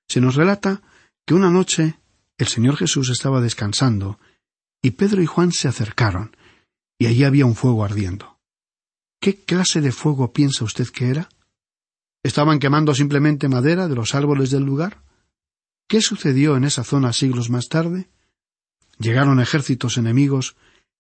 se 0.07 0.21
nos 0.21 0.35
relata 0.35 0.81
que 1.25 1.33
una 1.33 1.49
noche 1.49 1.99
el 2.38 2.47
Señor 2.47 2.77
Jesús 2.77 3.09
estaba 3.09 3.41
descansando 3.41 4.19
y 4.81 4.91
Pedro 4.91 5.21
y 5.21 5.25
Juan 5.25 5.51
se 5.51 5.67
acercaron, 5.67 6.35
y 6.97 7.07
allí 7.07 7.23
había 7.23 7.45
un 7.45 7.55
fuego 7.55 7.83
ardiendo. 7.83 8.39
¿Qué 9.21 9.35
clase 9.35 9.81
de 9.81 9.91
fuego 9.91 10.31
piensa 10.31 10.63
usted 10.63 10.88
que 10.88 11.09
era? 11.09 11.29
¿Estaban 12.23 12.59
quemando 12.59 12.95
simplemente 12.95 13.49
madera 13.49 13.88
de 13.88 13.95
los 13.95 14.15
árboles 14.15 14.51
del 14.51 14.63
lugar? 14.63 15.03
¿Qué 15.88 16.01
sucedió 16.01 16.55
en 16.55 16.63
esa 16.63 16.83
zona 16.83 17.13
siglos 17.13 17.49
más 17.49 17.67
tarde? 17.67 18.09
Llegaron 18.97 19.39
ejércitos 19.39 19.97
enemigos 19.97 20.55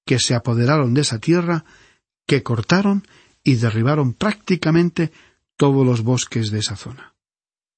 que 0.05 0.19
se 0.19 0.35
apoderaron 0.35 0.93
de 0.93 1.01
esa 1.01 1.19
tierra, 1.19 1.65
que 2.29 2.43
cortaron 2.43 3.07
y 3.43 3.55
derribaron 3.55 4.13
prácticamente 4.13 5.11
todos 5.57 5.83
los 5.83 6.03
bosques 6.03 6.51
de 6.51 6.59
esa 6.59 6.75
zona. 6.75 7.15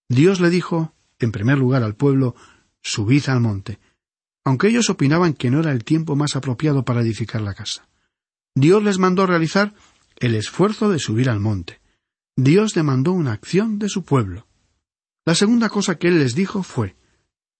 Dios 0.09 0.41
le 0.41 0.49
dijo, 0.49 0.93
en 1.19 1.31
primer 1.31 1.57
lugar 1.57 1.83
al 1.83 1.95
pueblo, 1.95 2.35
subid 2.81 3.29
al 3.29 3.39
monte, 3.39 3.79
aunque 4.43 4.67
ellos 4.67 4.89
opinaban 4.89 5.35
que 5.35 5.49
no 5.49 5.61
era 5.61 5.71
el 5.71 5.85
tiempo 5.85 6.17
más 6.17 6.35
apropiado 6.35 6.83
para 6.83 6.99
edificar 6.99 7.39
la 7.39 7.53
casa. 7.53 7.87
Dios 8.53 8.83
les 8.83 8.97
mandó 8.97 9.25
realizar 9.25 9.73
el 10.17 10.35
esfuerzo 10.35 10.89
de 10.89 10.99
subir 10.99 11.29
al 11.29 11.39
monte. 11.39 11.79
Dios 12.35 12.73
demandó 12.73 13.13
una 13.13 13.31
acción 13.31 13.79
de 13.79 13.87
su 13.87 14.03
pueblo. 14.03 14.47
La 15.25 15.33
segunda 15.33 15.69
cosa 15.69 15.95
que 15.95 16.09
él 16.09 16.19
les 16.19 16.35
dijo 16.35 16.61
fue 16.61 16.97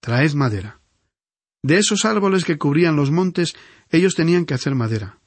Traed 0.02 0.34
madera. 0.34 0.82
De 1.64 1.78
esos 1.78 2.04
árboles 2.04 2.44
que 2.44 2.58
cubrían 2.58 2.98
los 2.98 3.12
montes, 3.12 3.56
ellos 3.92 4.14
tenían 4.14 4.46
que 4.46 4.56
hacer 4.56 4.76
madera. 4.76 5.21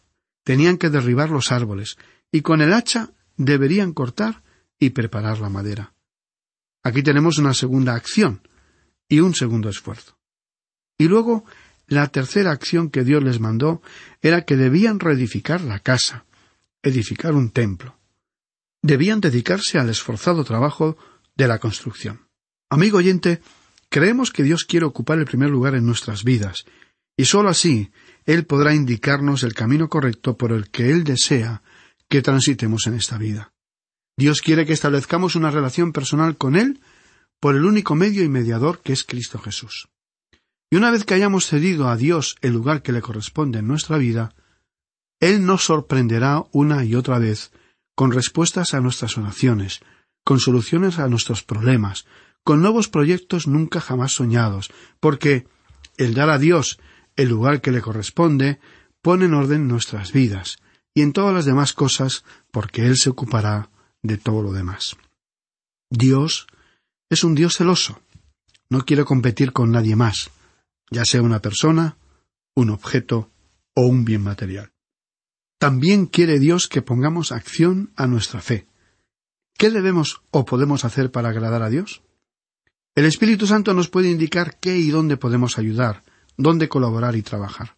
Tenían 0.44 0.78
que 0.78 0.90
derribar 0.90 1.30
los 1.30 1.50
árboles, 1.50 1.96
y 2.30 2.42
con 2.42 2.60
el 2.60 2.72
hacha 2.72 3.10
deberían 3.36 3.92
cortar 3.92 4.42
y 4.78 4.90
preparar 4.90 5.40
la 5.40 5.48
madera. 5.48 5.94
Aquí 6.82 7.02
tenemos 7.02 7.38
una 7.38 7.54
segunda 7.54 7.94
acción 7.94 8.46
y 9.08 9.20
un 9.20 9.34
segundo 9.34 9.68
esfuerzo. 9.68 10.18
Y 10.98 11.08
luego, 11.08 11.44
la 11.86 12.08
tercera 12.08 12.52
acción 12.52 12.90
que 12.90 13.04
Dios 13.04 13.22
les 13.22 13.40
mandó 13.40 13.82
era 14.20 14.44
que 14.44 14.56
debían 14.56 15.00
reedificar 15.00 15.60
la 15.62 15.80
casa, 15.80 16.24
edificar 16.82 17.34
un 17.34 17.50
templo. 17.50 17.98
debían 18.82 19.20
dedicarse 19.22 19.78
al 19.78 19.88
esforzado 19.88 20.44
trabajo 20.44 20.98
de 21.36 21.48
la 21.48 21.58
construcción. 21.58 22.28
Amigo 22.68 22.98
oyente, 22.98 23.40
creemos 23.88 24.30
que 24.30 24.42
Dios 24.42 24.66
quiere 24.66 24.84
ocupar 24.84 25.18
el 25.18 25.24
primer 25.24 25.48
lugar 25.48 25.74
en 25.74 25.86
nuestras 25.86 26.22
vidas, 26.22 26.66
y 27.16 27.24
sólo 27.24 27.48
así 27.48 27.90
Él 28.26 28.46
podrá 28.46 28.74
indicarnos 28.74 29.42
el 29.42 29.54
camino 29.54 29.88
correcto 29.88 30.36
por 30.36 30.52
el 30.52 30.70
que 30.70 30.90
Él 30.90 31.04
desea 31.04 31.62
que 32.08 32.22
transitemos 32.22 32.86
en 32.86 32.94
esta 32.94 33.18
vida. 33.18 33.52
Dios 34.16 34.40
quiere 34.40 34.64
que 34.64 34.72
establezcamos 34.72 35.34
una 35.34 35.50
relación 35.50 35.92
personal 35.92 36.36
con 36.36 36.56
Él 36.56 36.80
por 37.40 37.56
el 37.56 37.64
único 37.64 37.94
medio 37.94 38.22
y 38.22 38.28
mediador 38.28 38.80
que 38.80 38.92
es 38.92 39.04
Cristo 39.04 39.38
Jesús. 39.38 39.88
Y 40.70 40.76
una 40.76 40.90
vez 40.90 41.04
que 41.04 41.14
hayamos 41.14 41.46
cedido 41.46 41.88
a 41.88 41.96
Dios 41.96 42.36
el 42.40 42.52
lugar 42.52 42.82
que 42.82 42.92
le 42.92 43.02
corresponde 43.02 43.58
en 43.58 43.66
nuestra 43.66 43.98
vida, 43.98 44.34
Él 45.20 45.44
nos 45.44 45.64
sorprenderá 45.64 46.44
una 46.52 46.84
y 46.84 46.94
otra 46.94 47.18
vez 47.18 47.52
con 47.94 48.12
respuestas 48.12 48.74
a 48.74 48.80
nuestras 48.80 49.16
oraciones, 49.18 49.80
con 50.24 50.40
soluciones 50.40 50.98
a 50.98 51.08
nuestros 51.08 51.42
problemas, 51.42 52.06
con 52.42 52.60
nuevos 52.60 52.88
proyectos 52.88 53.46
nunca 53.46 53.80
jamás 53.80 54.12
soñados, 54.12 54.72
porque 55.00 55.46
el 55.96 56.14
dar 56.14 56.30
a 56.30 56.38
Dios 56.38 56.78
el 57.16 57.28
lugar 57.28 57.60
que 57.60 57.70
le 57.70 57.80
corresponde 57.80 58.60
pone 59.02 59.26
en 59.26 59.34
orden 59.34 59.68
nuestras 59.68 60.12
vidas 60.12 60.58
y 60.94 61.02
en 61.02 61.12
todas 61.12 61.34
las 61.34 61.44
demás 61.44 61.72
cosas 61.72 62.24
porque 62.50 62.86
Él 62.86 62.96
se 62.96 63.10
ocupará 63.10 63.70
de 64.02 64.18
todo 64.18 64.42
lo 64.42 64.52
demás. 64.52 64.96
Dios 65.90 66.46
es 67.10 67.24
un 67.24 67.34
Dios 67.34 67.56
celoso. 67.56 68.00
No 68.70 68.84
quiere 68.84 69.04
competir 69.04 69.52
con 69.52 69.70
nadie 69.70 69.96
más, 69.96 70.30
ya 70.90 71.04
sea 71.04 71.22
una 71.22 71.40
persona, 71.40 71.96
un 72.54 72.70
objeto 72.70 73.30
o 73.74 73.82
un 73.82 74.04
bien 74.04 74.22
material. 74.22 74.72
También 75.58 76.06
quiere 76.06 76.38
Dios 76.38 76.68
que 76.68 76.82
pongamos 76.82 77.32
acción 77.32 77.92
a 77.96 78.06
nuestra 78.06 78.40
fe. 78.40 78.66
¿Qué 79.56 79.70
debemos 79.70 80.22
o 80.30 80.44
podemos 80.44 80.84
hacer 80.84 81.10
para 81.10 81.28
agradar 81.28 81.62
a 81.62 81.70
Dios? 81.70 82.02
El 82.94 83.04
Espíritu 83.06 83.46
Santo 83.46 83.74
nos 83.74 83.88
puede 83.88 84.10
indicar 84.10 84.58
qué 84.60 84.76
y 84.76 84.90
dónde 84.90 85.16
podemos 85.16 85.58
ayudar, 85.58 86.02
dónde 86.36 86.68
colaborar 86.68 87.16
y 87.16 87.22
trabajar. 87.22 87.76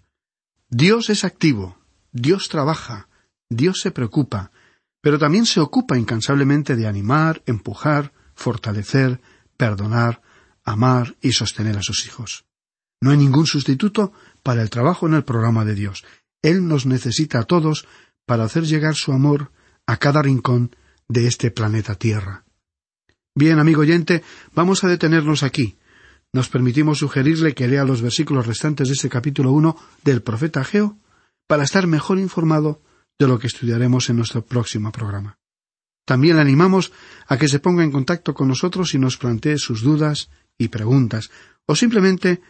Dios 0.69 1.11
es 1.11 1.25
activo, 1.25 1.79
Dios 2.12 2.49
trabaja, 2.49 3.09
Dios 3.49 3.81
se 3.81 3.90
preocupa, 3.90 4.51
pero 5.01 5.19
también 5.19 5.47
se 5.47 5.61
ocupa 5.61 5.99
incansablemente 5.99 6.75
de 6.75 6.87
animar, 6.87 7.42
empujar, 7.47 8.12
fortalecer, 8.35 9.21
perdonar, 9.57 10.23
amar 10.64 11.16
y 11.21 11.33
sostener 11.33 11.79
a 11.79 11.83
sus 11.83 12.07
hijos. 12.07 12.45
No 13.01 13.11
hay 13.11 13.16
ningún 13.16 13.47
sustituto 13.47 14.12
para 14.42 14.62
el 14.62 14.71
trabajo 14.71 15.07
en 15.07 15.14
el 15.14 15.25
programa 15.25 15.64
de 15.64 15.75
Dios. 15.75 16.05
Él 16.42 16.66
nos 16.66 16.87
necesita 16.87 17.40
a 17.40 17.45
todos 17.45 17.87
para 18.25 18.45
hacer 18.45 18.64
llegar 18.64 18.95
su 18.95 19.12
amor 19.12 19.53
a 19.87 19.99
cada 19.99 20.23
rincón 20.23 20.75
de 21.09 21.27
este 21.27 21.51
planeta 21.51 21.95
Tierra. 21.95 22.45
Bien, 23.35 23.59
amigo 23.59 23.83
oyente, 23.83 24.23
vamos 24.55 24.83
a 24.83 24.88
detenernos 24.88 25.42
aquí. 25.42 25.77
Nos 26.33 26.49
permitimos 26.49 26.99
sugerirle 26.99 27.55
que 27.55 27.69
lea 27.69 27.85
los 27.85 28.03
versículos 28.03 28.47
restantes 28.47 28.89
de 28.89 28.95
este 28.95 29.09
capítulo 29.09 29.53
uno 29.53 29.77
del 30.05 30.23
profeta 30.23 30.65
Geo 30.65 30.99
para 31.47 31.65
estar 31.65 31.87
mejor 31.87 32.19
informado 32.19 32.83
de 33.19 33.29
lo 33.29 33.39
que 33.39 33.47
estudiaremos 33.47 34.11
en 34.11 34.17
nuestro 34.17 34.45
próximo 34.45 34.93
programa. 34.93 35.39
También 36.05 36.37
le 36.37 36.43
animamos 36.43 36.93
a 37.27 37.37
que 37.37 37.49
se 37.49 37.59
ponga 37.59 37.83
en 37.83 37.91
contacto 37.91 38.35
con 38.35 38.49
nosotros 38.49 38.95
y 38.95 38.99
nos 38.99 39.17
plantee 39.17 39.59
sus 39.59 39.83
dudas 39.83 40.31
y 40.59 40.69
preguntas, 40.69 41.31
o 41.67 41.75
simplemente 41.75 42.41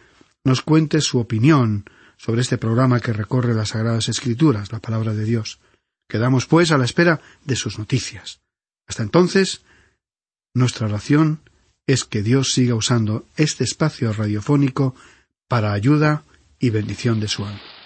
nos 0.43 0.61
cuente 0.61 1.01
su 1.01 1.19
opinión 1.19 1.85
sobre 2.17 2.41
este 2.41 2.57
programa 2.57 2.99
que 2.99 3.13
recorre 3.13 3.53
las 3.53 3.69
Sagradas 3.69 4.09
Escrituras, 4.09 4.71
la 4.71 4.79
palabra 4.79 5.13
de 5.13 5.23
Dios. 5.23 5.59
Quedamos, 6.07 6.45
pues, 6.45 6.71
a 6.71 6.77
la 6.77 6.85
espera 6.85 7.19
de 7.43 7.55
sus 7.55 7.79
noticias. 7.79 8.41
Hasta 8.87 9.03
entonces, 9.03 9.63
nuestra 10.53 10.87
oración 10.87 11.41
es 11.87 12.03
que 12.03 12.21
Dios 12.21 12.51
siga 12.51 12.75
usando 12.75 13.25
este 13.37 13.63
espacio 13.63 14.13
radiofónico 14.13 14.93
para 15.47 15.71
ayuda 15.71 16.23
y 16.59 16.69
bendición 16.69 17.19
de 17.19 17.29
su 17.29 17.45
alma. 17.45 17.76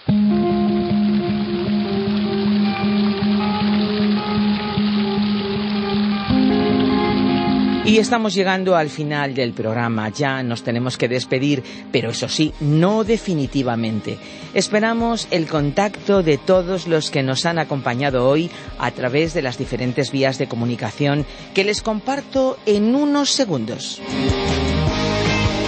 Y 7.84 7.98
estamos 7.98 8.32
llegando 8.34 8.76
al 8.76 8.90
final 8.90 9.34
del 9.34 9.52
programa, 9.52 10.08
ya 10.08 10.44
nos 10.44 10.62
tenemos 10.62 10.96
que 10.96 11.08
despedir, 11.08 11.64
pero 11.90 12.10
eso 12.10 12.28
sí, 12.28 12.52
no 12.60 13.02
definitivamente. 13.02 14.18
Esperamos 14.54 15.26
el 15.32 15.48
contacto 15.48 16.22
de 16.22 16.38
todos 16.38 16.86
los 16.86 17.10
que 17.10 17.24
nos 17.24 17.44
han 17.44 17.58
acompañado 17.58 18.28
hoy 18.28 18.50
a 18.78 18.92
través 18.92 19.34
de 19.34 19.42
las 19.42 19.58
diferentes 19.58 20.12
vías 20.12 20.38
de 20.38 20.46
comunicación 20.46 21.26
que 21.54 21.64
les 21.64 21.82
comparto 21.82 22.56
en 22.66 22.94
unos 22.94 23.30
segundos. 23.30 24.00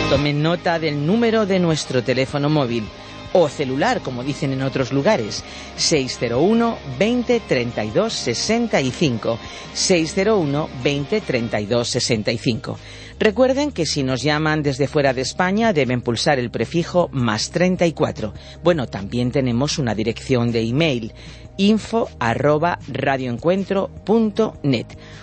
Tomen 0.09 0.40
nota 0.40 0.79
del 0.79 1.05
número 1.05 1.46
de 1.46 1.59
nuestro 1.59 2.05
teléfono 2.05 2.48
móvil 2.48 2.85
o 3.34 3.48
celular, 3.48 4.00
como 4.00 4.24
dicen 4.24 4.52
en 4.52 4.62
otros 4.62 4.92
lugares. 4.92 5.44
601 5.76 6.78
20 6.98 7.40
32 7.40 8.12
65. 8.12 9.38
601 9.74 10.68
20 10.82 11.20
32 11.20 11.88
65. 11.88 12.78
Recuerden 13.18 13.70
que 13.70 13.86
si 13.86 14.02
nos 14.02 14.22
llaman 14.22 14.62
desde 14.62 14.88
fuera 14.88 15.12
de 15.14 15.22
España 15.22 15.72
deben 15.72 16.00
pulsar 16.00 16.38
el 16.38 16.50
prefijo 16.50 17.08
más 17.12 17.50
34. 17.50 18.34
Bueno, 18.62 18.88
también 18.88 19.30
tenemos 19.30 19.78
una 19.78 19.94
dirección 19.94 20.50
de 20.50 20.62
email 20.62 21.12
info. 21.56 22.08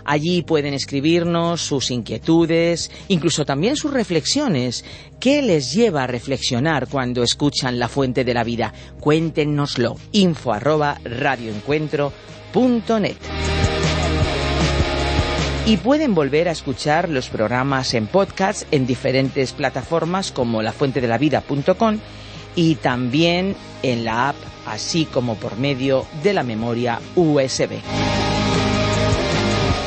Allí 0.06 0.41
pueden 0.44 0.74
escribirnos 0.74 1.62
sus 1.62 1.91
inquietudes, 1.91 2.91
incluso 3.08 3.46
también 3.46 3.76
sus 3.76 3.94
reflexiones. 3.94 4.86
¿Qué 5.20 5.41
les 5.41 5.74
lleva 5.74 6.04
a 6.04 6.08
reflexionar 6.08 6.88
cuando 6.88 7.24
escuchan 7.24 7.80
la 7.80 7.88
fuente 7.88 8.24
de 8.24 8.34
la 8.34 8.44
vida? 8.44 8.74
Cuéntenoslo. 9.00 9.98
info. 10.12 10.52
Y 15.65 15.78
pueden 15.78 16.15
volver 16.15 16.50
a 16.50 16.52
escuchar 16.52 17.08
los 17.08 17.30
programas 17.30 17.94
en 17.94 18.08
podcast 18.08 18.63
en 18.72 18.88
diferentes 18.88 19.54
plataformas 19.54 20.32
como 20.32 20.62
lafuentedelavida.com 20.62 22.00
y 22.56 22.76
también 22.76 23.56
en 23.84 24.06
la 24.06 24.30
app, 24.30 24.36
así 24.66 25.06
como 25.06 25.36
por 25.36 25.58
medio 25.58 26.06
de 26.24 26.34
la 26.34 26.44
memoria 26.44 27.00
USB. 27.16 27.80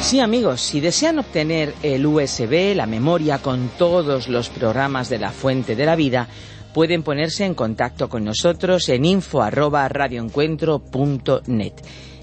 Sí 0.01 0.21
amigos, 0.21 0.61
si 0.61 0.81
desean 0.81 1.19
obtener 1.19 1.75
el 1.83 2.05
USB, 2.05 2.75
la 2.77 2.87
memoria 2.87 3.39
con 3.39 3.71
todos 3.79 4.29
los 4.29 4.51
programas 4.51 5.09
de 5.09 5.19
la 5.19 5.31
Fuente 5.31 5.75
de 5.75 5.87
la 5.87 5.97
Vida, 5.97 6.29
pueden 6.75 7.03
ponerse 7.03 7.47
en 7.47 7.55
contacto 7.55 8.11
con 8.11 8.25
nosotros 8.25 8.91
en 8.91 9.07
info@radioencuentro.net. 9.07 11.73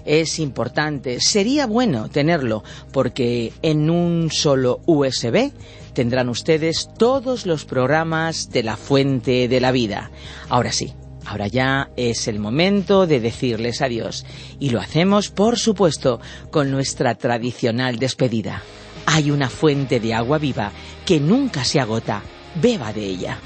Es 0.06 0.38
importante, 0.40 1.20
sería 1.20 1.66
bueno 1.66 2.08
tenerlo, 2.10 2.64
porque 2.92 3.52
en 3.62 3.90
un 3.90 4.30
solo 4.30 4.82
USB 4.86 5.52
tendrán 5.94 6.30
ustedes 6.30 6.90
todos 6.98 7.46
los 7.46 7.66
programas 7.66 8.50
de 8.50 8.64
la 8.64 8.78
Fuente 8.78 9.48
de 9.48 9.60
la 9.60 9.72
Vida. 9.72 10.12
Ahora 10.50 10.72
sí, 10.72 10.94
Ahora 11.26 11.48
ya 11.48 11.92
es 11.98 12.28
el 12.28 12.40
momento 12.40 13.06
de 13.06 13.20
decirles 13.20 13.82
adiós 13.82 14.26
y 14.60 14.72
lo 14.72 14.80
hacemos, 14.80 15.30
por 15.30 15.58
supuesto, 15.60 16.20
con 16.50 16.72
nuestra 16.72 17.16
tradicional 17.16 18.00
despedida. 18.00 18.64
Hay 19.06 19.30
una 19.30 19.50
fuente 19.50 20.00
de 20.00 20.14
agua 20.14 20.40
viva 20.40 20.72
que 21.06 21.20
nunca 21.20 21.64
se 21.64 21.80
agota. 21.80 22.24
Beba 22.56 22.92
de 22.92 23.06
ella. 23.06 23.40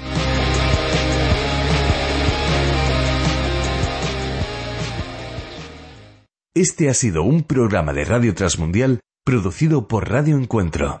Este 6.54 6.88
ha 6.88 6.94
sido 6.94 7.22
un 7.22 7.42
programa 7.42 7.92
de 7.92 8.06
Radio 8.06 8.34
Transmundial 8.34 9.00
producido 9.26 9.88
por 9.88 10.08
Radio 10.08 10.38
Encuentro, 10.38 11.00